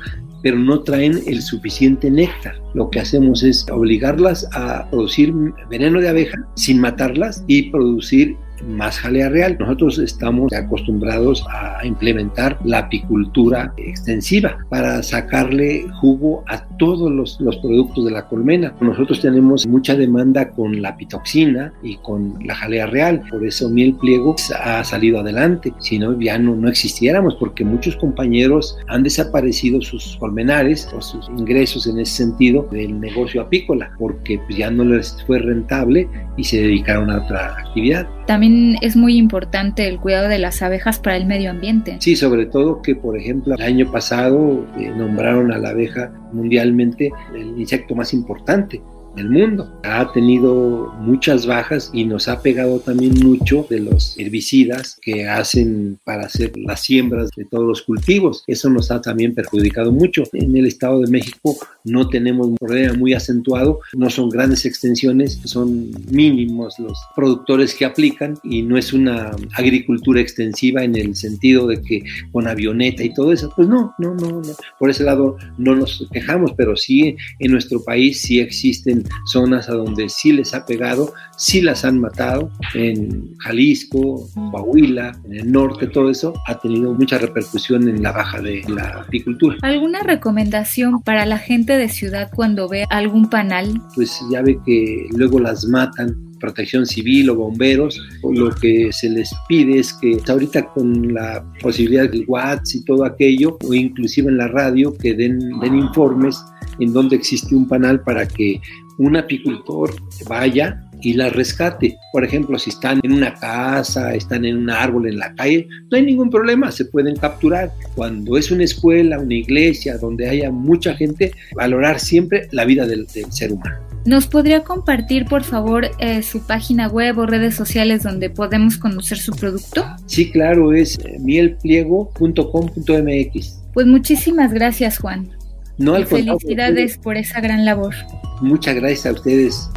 pero 0.46 0.60
no 0.60 0.82
traen 0.82 1.24
el 1.26 1.42
suficiente 1.42 2.12
néctar. 2.12 2.54
Lo 2.76 2.92
que 2.92 3.00
hacemos 3.00 3.42
es 3.42 3.66
obligarlas 3.72 4.48
a 4.54 4.88
producir 4.92 5.34
veneno 5.72 6.00
de 6.00 6.08
abeja 6.08 6.38
sin 6.54 6.80
matarlas 6.80 7.44
y 7.48 7.72
producir 7.72 8.38
más 8.64 9.00
jalea 9.00 9.30
real. 9.30 9.58
Nosotros 9.60 10.00
estamos 10.00 10.54
acostumbrados 10.54 11.46
a 11.50 11.86
implementar 11.86 12.58
la 12.64 12.80
apicultura 12.80 13.74
extensiva 13.78 14.58
para 14.70 15.02
sacarle 15.04 15.86
jugo 16.00 16.44
a 16.48 16.66
todos 16.78 17.12
los, 17.12 17.40
los, 17.40 17.58
productos 17.58 18.06
de 18.06 18.12
la 18.12 18.28
colmena. 18.28 18.74
Nosotros 18.82 19.22
tenemos 19.22 19.66
mucha 19.66 19.96
demanda 19.96 20.50
con 20.52 20.82
la 20.82 20.96
pitoxina 20.98 21.74
y 21.82 21.98
con 21.98 22.36
la 22.44 22.56
jalea 22.56 22.86
real, 22.86 23.22
por 23.30 23.46
eso 23.46 23.70
miel 23.70 23.96
pliego 23.96 24.36
ha 24.62 24.84
salido 24.84 25.20
adelante, 25.20 25.74
si 25.80 25.98
no 26.00 26.20
ya 26.20 26.38
no, 26.38 26.56
no 26.56 26.70
existiéramos 26.70 27.36
porque 27.36 27.64
muchos 27.64 27.96
compañeros 27.96 28.78
han 28.88 29.04
desaparecido 29.04 29.82
sus 29.82 30.18
colmenares 30.18 30.90
o 30.96 31.02
sus 31.02 31.30
ingresos 31.30 31.88
en 31.88 32.00
ese 32.00 32.18
sentido 32.18 32.68
del 32.72 33.00
negocio 33.00 33.42
apícola 33.42 33.92
porque 33.98 34.40
ya 34.50 34.70
no 34.70 34.84
les 34.84 35.24
fue 35.26 35.40
rentable 35.40 36.08
y 36.38 36.44
se 36.44 36.62
dedicaron 36.62 37.10
a 37.10 37.24
otra 37.24 37.58
actividad. 37.58 38.08
También 38.28 38.45
es 38.82 38.96
muy 38.96 39.18
importante 39.18 39.88
el 39.88 40.00
cuidado 40.00 40.30
de 40.30 40.40
las 40.40 40.62
abejas 40.62 41.00
para 41.00 41.18
el 41.18 41.26
medio 41.26 41.52
ambiente. 41.52 41.98
Sí, 42.00 42.16
sobre 42.16 42.46
todo 42.46 42.82
que, 42.82 42.96
por 42.96 43.18
ejemplo, 43.18 43.56
el 43.56 43.62
año 43.62 43.92
pasado 43.92 44.66
eh, 44.78 44.92
nombraron 44.96 45.52
a 45.52 45.58
la 45.58 45.70
abeja 45.70 46.12
mundialmente 46.32 47.12
el 47.34 47.60
insecto 47.60 47.96
más 47.96 48.14
importante 48.14 48.82
del 49.16 49.30
mundo. 49.30 49.80
Ha 49.84 50.12
tenido 50.12 50.94
muchas 51.00 51.46
bajas 51.46 51.90
y 51.94 52.06
nos 52.06 52.28
ha 52.28 52.42
pegado 52.42 52.80
también 52.80 53.14
mucho 53.24 53.66
de 53.70 53.80
los 53.80 54.18
herbicidas 54.18 55.00
que 55.02 55.28
hacen 55.28 56.00
para 56.04 56.24
hacer 56.24 56.52
las 56.58 56.82
siembras 56.82 57.30
de 57.36 57.46
todos 57.46 57.66
los 57.66 57.82
cultivos. 57.82 58.44
Eso 58.48 58.70
nos 58.70 58.92
ha 58.92 59.02
también 59.02 59.34
perjudicado 59.34 59.92
mucho. 59.92 60.24
En 60.34 60.56
el 60.56 60.66
Estado 60.66 61.02
de 61.02 61.12
México 61.12 61.56
no 61.84 62.10
tenemos 62.10 62.48
un 62.48 62.58
problema 62.58 62.94
muy 62.94 63.14
acentuado, 63.14 63.80
no 63.94 64.10
son 64.10 64.30
grandes 64.30 64.66
extensiones, 64.66 65.40
son 65.46 65.92
mínimos 66.12 66.78
los 66.80 66.98
productores 67.16 67.74
que 67.74 67.86
aplican 67.86 68.38
y 68.44 68.62
no 68.62 68.78
es 68.78 68.94
una 68.94 69.32
agricultura 69.54 70.20
extensiva 70.20 70.84
en 70.84 70.96
el 70.96 71.16
sentido 71.16 71.68
de 71.68 71.82
que 71.82 72.04
con 72.32 72.48
avioneta 72.48 73.04
y 73.04 73.14
todo 73.14 73.32
eso. 73.32 73.52
Pues 73.56 73.68
no, 73.68 73.94
no, 73.98 74.14
no, 74.16 74.42
no. 74.42 74.54
Por 74.80 74.90
ese 74.90 75.04
lado 75.04 75.38
no 75.58 75.76
nos 75.76 76.08
quejamos, 76.12 76.54
pero 76.58 76.76
sí 76.76 77.16
en 77.40 77.52
nuestro 77.52 77.84
país 77.84 78.22
sí 78.22 78.40
existen 78.40 79.05
zonas 79.26 79.70
a 79.70 79.74
donde 79.74 80.10
sí 80.10 80.32
les 80.32 80.54
ha 80.54 80.66
pegado, 80.66 81.14
sí 81.38 81.62
las 81.62 81.86
han 81.86 82.00
matado, 82.00 82.50
en 82.74 83.36
Jalisco, 83.40 84.28
Coahuila, 84.52 85.18
en 85.26 85.34
el 85.34 85.52
norte, 85.52 85.88
todo 85.88 86.10
eso 86.10 86.34
ha 86.48 86.58
tenido 86.60 86.94
mucha 86.94 87.18
repercusión 87.18 87.88
en 87.88 88.02
la 88.02 88.12
baja 88.12 88.42
de 88.42 88.64
la 88.68 89.04
apicultura. 89.06 89.58
¿Alguna 89.62 90.02
recomendación 90.02 91.02
para 91.02 91.26
la 91.26 91.38
gente 91.38 91.78
de 91.78 91.90
ciudad 91.90 92.30
cuando 92.34 92.68
ve 92.68 92.86
algún 92.90 93.30
panal? 93.30 93.82
Pues 93.96 94.20
ya 94.32 94.42
ve 94.42 94.60
que 94.66 95.08
luego 95.12 95.40
las 95.40 95.66
matan 95.66 96.26
protección 96.40 96.86
civil 96.86 97.30
o 97.30 97.36
bomberos, 97.36 98.00
lo 98.24 98.50
que 98.52 98.92
se 98.92 99.10
les 99.10 99.34
pide 99.48 99.80
es 99.80 99.94
que 99.94 100.18
ahorita 100.28 100.68
con 100.68 101.14
la 101.14 101.44
posibilidad 101.62 102.10
del 102.10 102.26
WhatsApp 102.28 102.76
y 102.76 102.86
todo 102.86 103.06
aquello, 103.06 103.58
o 103.68 103.74
inclusive 103.74 104.30
en 104.30 104.38
la 104.38 104.48
radio, 104.48 104.94
que 104.94 105.14
den, 105.14 105.40
den 105.60 105.76
informes 105.76 106.44
en 106.80 106.94
donde 106.94 107.16
existe 107.16 107.56
un 107.56 107.68
panal 107.68 108.02
para 108.02 108.28
que 108.28 108.62
un 108.98 109.18
apicultor 109.18 109.94
vaya 110.28 110.82
y 111.02 111.14
la 111.14 111.30
rescate. 111.30 111.98
Por 112.12 112.24
ejemplo, 112.24 112.58
si 112.58 112.70
están 112.70 113.00
en 113.04 113.14
una 113.14 113.34
casa, 113.36 114.14
están 114.14 114.46
en 114.46 114.58
un 114.58 114.70
árbol 114.70 115.08
en 115.08 115.20
la 115.20 115.34
calle, 115.36 115.68
no 115.92 115.98
hay 115.98 116.06
ningún 116.06 116.30
problema, 116.30 116.72
se 116.72 116.86
pueden 116.86 117.16
capturar. 117.16 117.72
Cuando 117.96 118.38
es 118.38 118.52
una 118.52 118.64
escuela, 118.64 119.20
una 119.20 119.36
iglesia, 119.36 119.98
donde 119.98 120.30
haya 120.30 120.52
mucha 120.52 120.96
gente, 120.96 121.32
valorar 121.56 122.00
siempre 122.00 122.48
la 122.52 122.66
vida 122.66 122.86
del, 122.86 123.06
del 123.08 123.32
ser 123.32 123.54
humano. 123.54 123.78
¿Nos 124.06 124.28
podría 124.28 124.64
compartir, 124.64 125.26
por 125.26 125.44
favor, 125.44 125.90
eh, 125.98 126.22
su 126.22 126.46
página 126.46 126.88
web 126.88 127.18
o 127.18 127.26
redes 127.26 127.56
sociales 127.56 128.04
donde 128.04 128.30
podemos 128.30 128.78
conocer 128.78 129.18
su 129.18 129.32
producto? 129.32 129.84
Sí, 130.06 130.30
claro, 130.30 130.74
es 130.74 131.00
mielpliego.com.mx. 131.20 133.62
Pues 133.74 133.88
muchísimas 133.88 134.54
gracias, 134.54 135.00
Juan. 135.00 135.35
No, 135.78 136.00
y 136.00 136.06
felicidades 136.06 136.98
por 136.98 137.18
esa 137.18 137.42
gran 137.42 137.66
labor. 137.66 137.94
Muchas 138.42 138.76
gracias 138.76 139.06
a 139.06 139.12
ustedes. 139.12 139.70